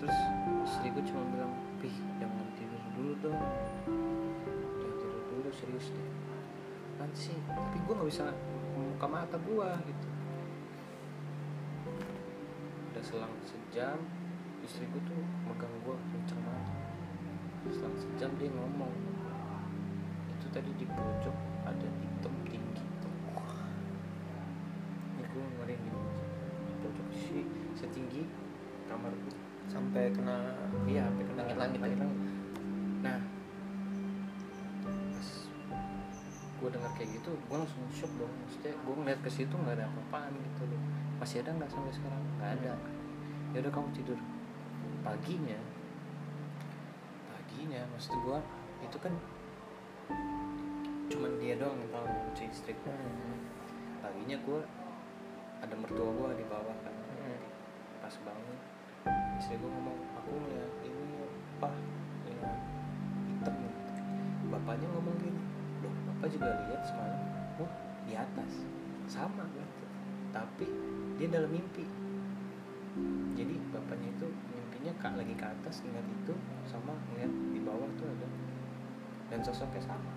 Terus 0.01 0.17
istri 0.65 0.89
gue 0.97 1.05
cuma 1.05 1.21
bilang 1.29 1.53
pih 1.85 1.93
jangan 2.17 2.49
tidur 2.57 2.81
dulu 2.97 3.13
dong. 3.21 3.37
Jangan 4.81 4.97
tidur 4.97 5.23
dulu 5.29 5.49
serius 5.53 5.93
deh. 5.93 6.09
Nanti 6.97 7.19
sih 7.29 7.37
tapi 7.53 7.77
gue 7.77 7.93
nggak 7.93 8.09
bisa 8.09 8.33
membuka 8.73 9.05
mata 9.05 9.37
gue 9.37 9.69
gitu. 9.85 10.09
Udah 12.97 13.05
selang 13.05 13.35
sejam 13.45 14.01
istri 14.65 14.89
gue 14.89 15.03
tuh 15.05 15.21
megang 15.53 15.77
gue 15.85 15.97
kenceng 16.17 16.41
banget. 16.49 16.69
Selang 17.77 17.97
sejam 18.01 18.33
dia 18.41 18.49
ngomong. 18.57 18.93
Itu 20.33 20.49
tadi 20.49 20.73
di 20.81 20.89
pojok 20.89 21.54
ada 21.65 21.89
hitam 22.01 22.35
tinggi 22.49 22.85
ini 25.15 25.23
gue 25.25 25.45
ngeri 25.59 25.77
di 25.81 25.91
pojok 26.85 27.09
sih 27.13 27.45
setinggi 27.75 28.29
kamar 28.87 29.11
gue 29.13 29.35
sampai 29.69 30.13
kena 30.13 30.53
iya 30.85 31.09
sampai 31.09 31.25
kena 31.25 31.41
Langit-langit 31.45 31.81
langit 31.81 31.99
ya. 31.99 32.09
nah 33.01 33.19
pas 35.15 35.29
gue 36.55 36.69
dengar 36.73 36.93
kayak 36.97 37.11
gitu 37.21 37.31
gue 37.35 37.57
langsung 37.61 37.83
shock 37.93 38.13
dong. 38.17 38.33
Maksudnya 38.45 38.73
gue 38.73 38.95
ngeliat 38.97 39.21
ke 39.21 39.29
situ 39.29 39.53
nggak 39.53 39.77
ada 39.77 39.85
apa-apaan 39.85 40.33
gitu 40.33 40.63
loh. 40.65 40.81
Masih 41.21 41.45
ada 41.45 41.51
nggak 41.53 41.69
sampai 41.69 41.93
sekarang? 41.93 42.23
Nggak 42.41 42.51
ada. 42.61 42.73
Ya 43.53 43.59
udah 43.61 43.73
kamu 43.73 43.89
tidur. 43.93 44.19
Paginya 45.05 45.61
paginya 47.29 47.81
maksud 47.93 48.13
gue 48.17 48.39
itu 48.83 48.97
kan 48.99 49.13
cuman 51.15 51.39
dia 51.39 51.55
doang 51.55 51.79
yang 51.79 51.91
tahu 51.95 52.07
istri 52.51 52.75
gue 52.75 52.91
Hmm. 52.91 53.39
paginya 54.03 54.35
gue 54.43 54.61
ada 55.63 55.75
mertua 55.79 56.11
gue 56.11 56.43
di 56.43 56.45
bawah 56.51 56.75
kan. 56.83 56.91
Hmm. 56.91 57.39
pas 58.03 58.15
bangun 58.19 58.59
istri 59.39 59.55
gue 59.55 59.71
ngomong 59.71 59.95
aku 60.19 60.31
ngeliat 60.35 60.73
ini 60.83 61.31
apa 61.55 61.71
lihat 62.27 62.59
hitam 63.31 63.55
gitu. 63.63 64.03
bapaknya 64.51 64.91
ngomong 64.91 65.15
gini 65.23 65.43
loh 65.87 65.95
bapak 66.11 66.35
juga 66.35 66.51
lihat 66.67 66.83
semalam. 66.83 67.23
Oh 67.63 67.71
di 68.11 68.19
atas. 68.19 68.53
Sama 69.07 69.47
gitu 69.55 69.87
tapi 70.35 70.67
dia 71.15 71.31
dalam 71.31 71.55
mimpi. 71.55 71.87
Jadi 73.39 73.55
bapaknya 73.71 74.11
itu 74.11 74.27
mimpinya 74.51 74.93
kak 74.99 75.15
lagi 75.15 75.35
ke 75.39 75.47
atas 75.47 75.79
ngeliat 75.87 76.07
itu 76.11 76.35
sama 76.67 76.99
ngeliat 77.15 77.31
di 77.55 77.61
bawah 77.63 77.87
tuh 77.95 78.11
ada. 78.11 78.29
Dan 79.31 79.39
sosoknya 79.47 79.79
sama 79.79 80.14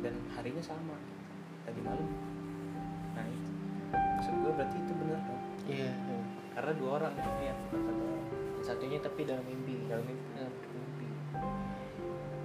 dan 0.00 0.14
harinya 0.36 0.62
sama. 0.64 0.96
Tadi 1.64 1.80
malam. 1.80 2.08
Nah 3.16 3.26
itu. 3.28 3.50
Maksud 3.94 4.34
gue 4.42 4.52
berarti 4.56 4.76
itu 4.82 4.92
bener 4.98 5.20
dong 5.22 5.44
iya 5.64 5.88
iya. 5.88 6.20
karena 6.52 6.72
dua 6.76 6.90
orang 7.00 7.12
bukan 7.16 7.80
satu 7.80 8.02
orang 8.04 8.24
satunya 8.64 8.98
tapi 9.00 9.20
dalam 9.24 9.44
mimpi. 9.48 9.88
Dalam 9.88 10.04
mimpi. 10.04 10.28
Dalam 10.36 10.52
mimpi. 10.52 11.08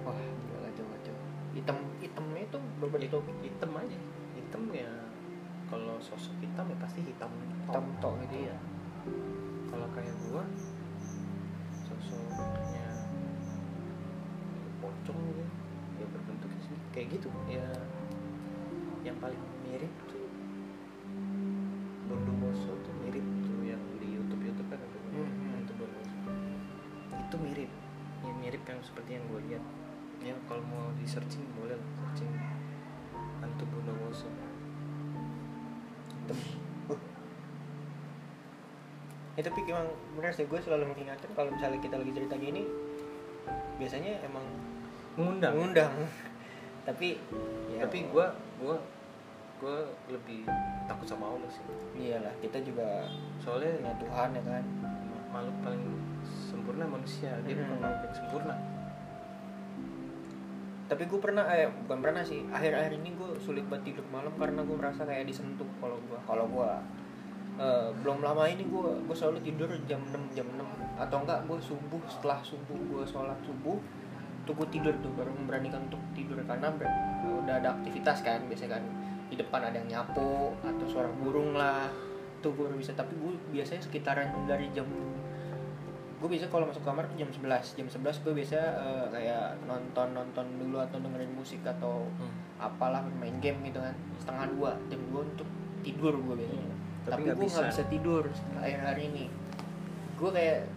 Wah 0.04 0.16
gila 0.16 0.58
kacau 0.68 0.84
kacau 0.84 1.16
hitam 1.56 1.76
hitamnya 2.00 2.42
itu 2.48 2.58
berbentuk 2.80 3.24
hitam 3.44 3.70
aja. 3.76 3.98
Hitam 4.36 4.62
ya 4.72 4.90
kalau 5.68 5.96
sosok 6.00 6.36
hitam 6.40 6.64
ya 6.68 6.76
pasti 6.80 7.00
hitam. 7.04 7.30
Hitam 7.68 7.84
tok 8.00 8.14
gitu 8.28 8.48
ya. 8.48 8.56
Kalau 9.68 9.88
kayak 9.92 10.14
gua 10.28 10.44
sosoknya 11.88 12.88
pocong 14.80 15.20
gitu 15.28 15.44
kayak 16.94 17.06
gitu. 17.18 17.28
Ya 17.50 17.66
yang 19.00 19.16
paling 19.16 19.40
mirip 19.64 19.92
tuh 20.12 20.20
Bondowoso 22.10 22.76
tuh 22.84 22.94
mirip 23.00 23.24
tuh 23.46 23.58
yang 23.64 23.80
di 23.96 24.08
YouTube 24.18 24.42
YouTube 24.44 24.68
kan 24.68 24.78
ada 24.78 24.98
Hmm. 25.10 25.62
itu 25.64 25.72
Bondowoso 25.74 26.16
itu 27.16 27.36
mirip. 27.40 27.70
Ya 28.20 28.32
mirip 28.36 28.62
yang 28.66 28.80
seperti 28.84 29.10
yang 29.16 29.24
gue 29.30 29.40
lihat. 29.50 29.64
Ya 30.20 30.34
kalau 30.44 30.60
mau 30.68 30.92
di 31.00 31.08
searching 31.08 31.46
boleh 31.56 31.74
lah 31.74 31.88
searching 31.96 32.30
hantu 33.40 33.64
Bondowoso 33.72 34.28
hitam 36.30 36.38
uh. 36.92 37.00
ya 39.38 39.42
tapi 39.42 39.58
emang 39.66 39.88
bener 40.14 40.32
sih 40.34 40.46
gue 40.46 40.60
selalu 40.60 40.94
mengingatkan 40.94 41.30
kalau 41.34 41.50
misalnya 41.50 41.80
kita 41.82 41.96
lagi 41.98 42.12
cerita 42.14 42.34
gini 42.36 42.62
biasanya 43.80 44.12
emang 44.22 44.44
mengundang 45.16 45.52
mengundang 45.56 45.92
tapi 46.84 47.20
ya. 47.68 47.84
Tapi 47.84 47.98
gue 48.08 48.26
gue 48.60 48.76
gue 49.60 49.76
lebih 50.08 50.48
takut 50.88 51.04
sama 51.04 51.36
Allah 51.36 51.50
sih. 51.52 51.64
Iyalah 51.96 52.32
kita 52.40 52.60
juga 52.64 53.04
soalnya 53.36 53.76
punya 53.76 53.94
Tuhan 54.00 54.28
ya 54.36 54.42
kan? 54.44 54.64
makhluk 55.30 55.54
paling 55.62 55.84
sempurna 56.26 56.84
manusia. 56.90 57.30
Dia 57.46 57.54
bukan 57.54 57.70
Hmm. 57.70 57.82
makhluk 57.86 58.02
yang 58.02 58.16
sempurna. 58.18 58.54
Tapi 60.90 61.06
gue 61.06 61.20
pernah 61.22 61.46
eh 61.54 61.70
bukan 61.86 61.98
pernah 62.02 62.22
sih 62.26 62.42
akhir-akhir 62.50 62.98
ini 62.98 63.14
gue 63.14 63.38
sulit 63.38 63.62
banget 63.70 63.94
tidur 63.94 64.06
malam 64.10 64.34
karena 64.34 64.66
gue 64.66 64.74
merasa 64.74 65.06
kayak 65.06 65.22
disentuh 65.30 65.68
kalau 65.78 65.94
gue 66.02 66.18
kalau 66.26 66.50
gue 66.50 66.70
eh, 67.62 67.88
belum 68.02 68.26
lama 68.26 68.42
ini 68.50 68.66
gue 68.66 68.90
gue 69.06 69.14
selalu 69.14 69.38
tidur 69.46 69.70
jam 69.86 70.02
6 70.02 70.34
jam 70.34 70.50
6 70.50 70.58
atau 70.98 71.16
enggak 71.22 71.46
gue 71.46 71.58
subuh 71.62 72.02
setelah 72.10 72.42
subuh 72.42 72.74
gue 72.74 73.02
sholat 73.06 73.38
subuh 73.46 73.78
tuh 74.50 74.58
gue 74.58 74.68
tidur 74.74 74.94
tuh 74.98 75.14
baru 75.14 75.30
memberanikan 75.30 75.86
untuk 75.86 76.02
tidur. 76.10 76.42
Karena 76.42 76.74
ber- 76.74 76.90
udah 77.46 77.54
ada 77.62 77.78
aktivitas 77.78 78.26
kan 78.26 78.42
biasanya 78.50 78.82
kan 78.82 78.84
di 79.30 79.38
depan 79.38 79.62
ada 79.62 79.78
yang 79.78 79.86
nyapu 79.86 80.58
atau 80.58 80.86
suara 80.90 81.06
burung 81.06 81.54
lah. 81.54 81.86
Tuh 82.42 82.50
gue 82.58 82.66
bisa. 82.74 82.90
Tapi 82.98 83.14
gue 83.14 83.38
biasanya 83.54 83.86
sekitaran 83.86 84.34
dari 84.50 84.66
jam 84.74 84.90
gue 86.20 86.28
biasa 86.28 86.52
kalau 86.52 86.68
masuk 86.68 86.84
kamar 86.84 87.08
tuh 87.08 87.16
jam 87.16 87.32
11 87.32 87.80
jam 87.80 87.88
11 87.88 88.20
gue 88.28 88.34
biasa 88.44 88.60
eh, 88.60 89.06
kayak 89.08 89.64
nonton 89.64 90.12
nonton 90.12 90.44
dulu 90.60 90.76
atau 90.76 91.00
dengerin 91.00 91.32
musik 91.32 91.64
atau 91.64 92.04
apalah 92.60 93.00
main 93.22 93.38
game 93.38 93.56
gitu 93.70 93.80
kan. 93.80 93.94
Setengah 94.18 94.50
dua 94.52 94.70
jam 94.92 95.00
dua 95.08 95.24
untuk 95.24 95.48
tidur 95.80 96.12
gue 96.18 96.44
biasanya. 96.44 96.76
Tapi 97.08 97.08
tapi, 97.08 97.20
nggak 97.24 97.36
gue 97.40 97.48
nggak 97.48 97.66
bisa. 97.70 97.80
bisa 97.80 97.84
tidur 97.88 98.24
akhir 98.60 98.80
hari 98.84 99.02
ini. 99.14 99.24
Gue 100.20 100.28
kayak 100.34 100.68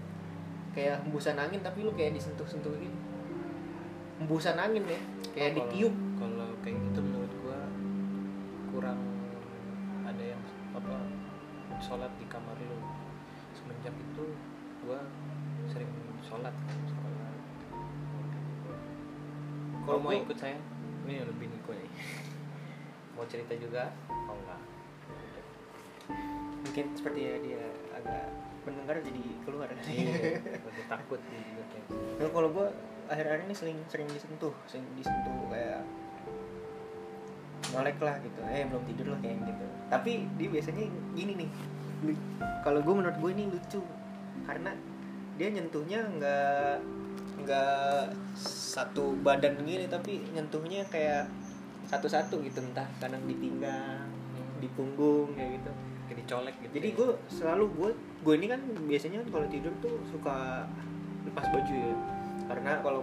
kayak 0.72 0.96
hembusan 1.04 1.36
angin 1.36 1.60
tapi 1.60 1.84
lu 1.84 1.92
kayak 1.92 2.16
disentuh 2.16 2.48
sentuh 2.48 2.72
gitu 2.80 3.13
hembusan 4.24 4.56
angin 4.56 4.88
ya. 4.88 5.00
Kayak 5.36 5.52
Kalau- 5.52 5.68
ditiup. 5.68 5.94
kalau 6.16 6.48
kayak 6.64 6.78
gitu 6.80 7.00
menurut 7.04 7.34
gue 7.36 7.60
kurang 8.72 9.00
ada 10.04 10.24
yang 10.24 10.40
apa 10.72 10.96
sholat 11.78 12.08
di 12.16 12.26
kamar 12.26 12.56
lu. 12.56 12.80
Semenjak 13.52 13.92
itu 13.92 14.24
gue 14.80 15.00
sering 15.68 15.92
sholat 16.24 16.56
sholat. 16.88 17.36
Kalau 19.84 20.00
mau 20.00 20.10
gua- 20.10 20.24
ikut 20.24 20.38
saya 20.40 20.56
ini 21.04 21.20
lebih 21.20 21.52
niko 21.52 21.76
nih. 21.76 21.90
Mau 23.14 23.28
cerita 23.28 23.54
juga? 23.54 23.92
Oh 24.10 24.34
enggak. 24.34 24.62
Mungkin 26.64 26.86
seperti 26.96 27.20
ya 27.22 27.36
dia 27.38 27.62
agak 27.94 28.26
mendengar 28.64 28.96
jadi 29.04 29.22
keluar. 29.44 29.68
Iya 29.84 30.40
takut 30.90 31.20
Nah, 32.18 32.30
kalau 32.32 32.50
gue 32.50 32.68
akhir-akhir 33.14 33.46
ini 33.46 33.56
sering 33.56 33.78
sering 33.88 34.08
disentuh, 34.10 34.54
sering 34.66 34.86
disentuh 34.98 35.38
kayak 35.54 35.86
molek 37.72 37.98
lah 38.02 38.18
gitu. 38.22 38.40
Eh 38.50 38.66
belum 38.66 38.84
tidur 38.90 39.08
lah 39.14 39.20
kayak 39.22 39.38
gitu. 39.46 39.66
Tapi 39.94 40.12
dia 40.36 40.48
biasanya 40.50 40.84
gini 41.14 41.34
nih. 41.46 41.50
Kalau 42.66 42.84
gue 42.84 42.94
menurut 42.94 43.18
gue 43.22 43.32
ini 43.32 43.48
lucu 43.48 43.82
karena 44.44 44.76
dia 45.40 45.50
nyentuhnya 45.50 46.00
nggak 46.20 46.78
nggak 47.44 48.14
satu 48.38 49.18
badan 49.26 49.58
gini 49.66 49.90
tapi 49.90 50.22
nyentuhnya 50.32 50.86
kayak 50.88 51.26
satu-satu 51.90 52.42
gitu 52.46 52.62
entah 52.62 52.86
kadang 53.02 53.22
di 53.26 53.36
pinggang, 53.38 54.08
di 54.62 54.70
punggung 54.74 55.34
kayak 55.38 55.62
gitu. 55.62 55.72
kayak 56.04 56.18
dicolek 56.20 56.56
gitu 56.60 56.74
Jadi 56.78 56.90
ya. 56.92 56.96
gue 57.00 57.10
selalu 57.32 57.66
gue 57.80 57.90
gue 58.24 58.34
ini 58.38 58.48
kan 58.52 58.62
biasanya 58.86 59.20
kalau 59.32 59.48
tidur 59.48 59.74
tuh 59.80 59.96
suka 60.12 60.68
lepas 61.24 61.46
baju 61.50 61.74
ya. 61.74 61.96
Karena 62.48 62.72
kalau 62.84 63.02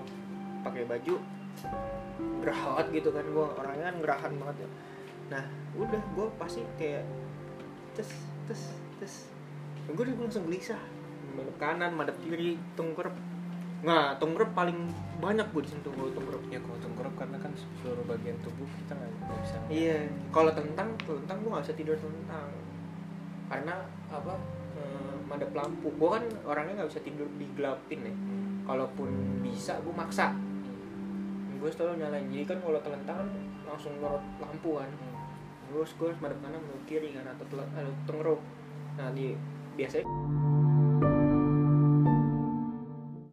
pakai 0.61 0.85
baju 0.85 1.15
gerawat 2.41 2.87
gitu 2.93 3.09
kan 3.13 3.25
gue 3.25 3.47
orangnya 3.57 3.85
kan 3.93 3.97
gerahan 4.01 4.33
banget 4.41 4.57
ya. 4.65 4.69
Nah 5.37 5.43
udah 5.77 6.03
gue 6.17 6.27
pasti 6.41 6.61
kayak 6.81 7.05
tes 7.97 8.11
tes 8.49 8.61
tes. 9.01 9.15
Gue 9.91 10.03
udah 10.05 10.15
langsung 10.29 10.47
gelisah. 10.49 10.81
Madep 11.31 11.57
kanan, 11.63 11.95
madep 11.95 12.17
kiri, 12.27 12.59
tengkurap. 12.75 13.15
Nah, 13.81 14.13
tengkurap 14.21 14.53
paling 14.53 14.93
banyak 15.25 15.47
gue 15.57 15.63
disentuh 15.65 15.89
kalau 15.97 16.13
tengkurap. 16.13 16.43
ya 16.53 16.61
kalau 16.61 16.79
tengkurap 16.83 17.15
karena 17.17 17.39
kan 17.41 17.53
seluruh 17.81 18.05
bagian 18.05 18.37
tubuh 18.45 18.69
kita 18.77 18.93
nggak 18.93 19.11
nggak 19.25 19.39
bisa 19.41 19.57
Iya, 19.73 19.99
kalau 20.35 20.53
tentang, 20.53 20.89
tentang 21.01 21.37
gue 21.41 21.51
gak 21.55 21.65
bisa 21.65 21.77
tidur 21.79 21.97
tentang 21.97 22.51
karena 23.49 23.75
apa? 24.13 24.35
eh, 24.77 25.17
madep 25.27 25.51
lampu. 25.55 25.89
Gue 25.97 26.09
kan 26.13 26.25
orangnya 26.45 26.83
nggak 26.83 26.91
bisa 26.93 27.03
tidur 27.03 27.29
digelapin 27.39 28.01
ya. 28.05 28.15
Kalaupun 28.65 29.41
bisa, 29.45 29.79
gue 29.81 29.95
maksa. 29.95 30.33
Gue 31.61 31.71
selalu 31.73 32.01
nyalain. 32.01 32.27
Jadi 32.33 32.45
kan 32.49 32.59
kalau 32.65 32.81
telentang 32.81 33.17
kan 33.25 33.29
langsung 33.69 33.93
lorot 34.01 34.25
lampu 34.41 34.81
kan. 34.81 34.91
Terus 35.71 35.91
gue 35.95 36.07
harus 36.11 36.21
madep 36.25 36.39
kanan, 36.43 36.61
madep 36.61 36.85
kiri 36.89 37.13
kan 37.13 37.25
atau 37.31 37.45
atau 37.61 37.93
tengeruk. 38.09 38.41
Nah 38.97 39.09
di 39.13 39.37
biasanya 39.77 40.05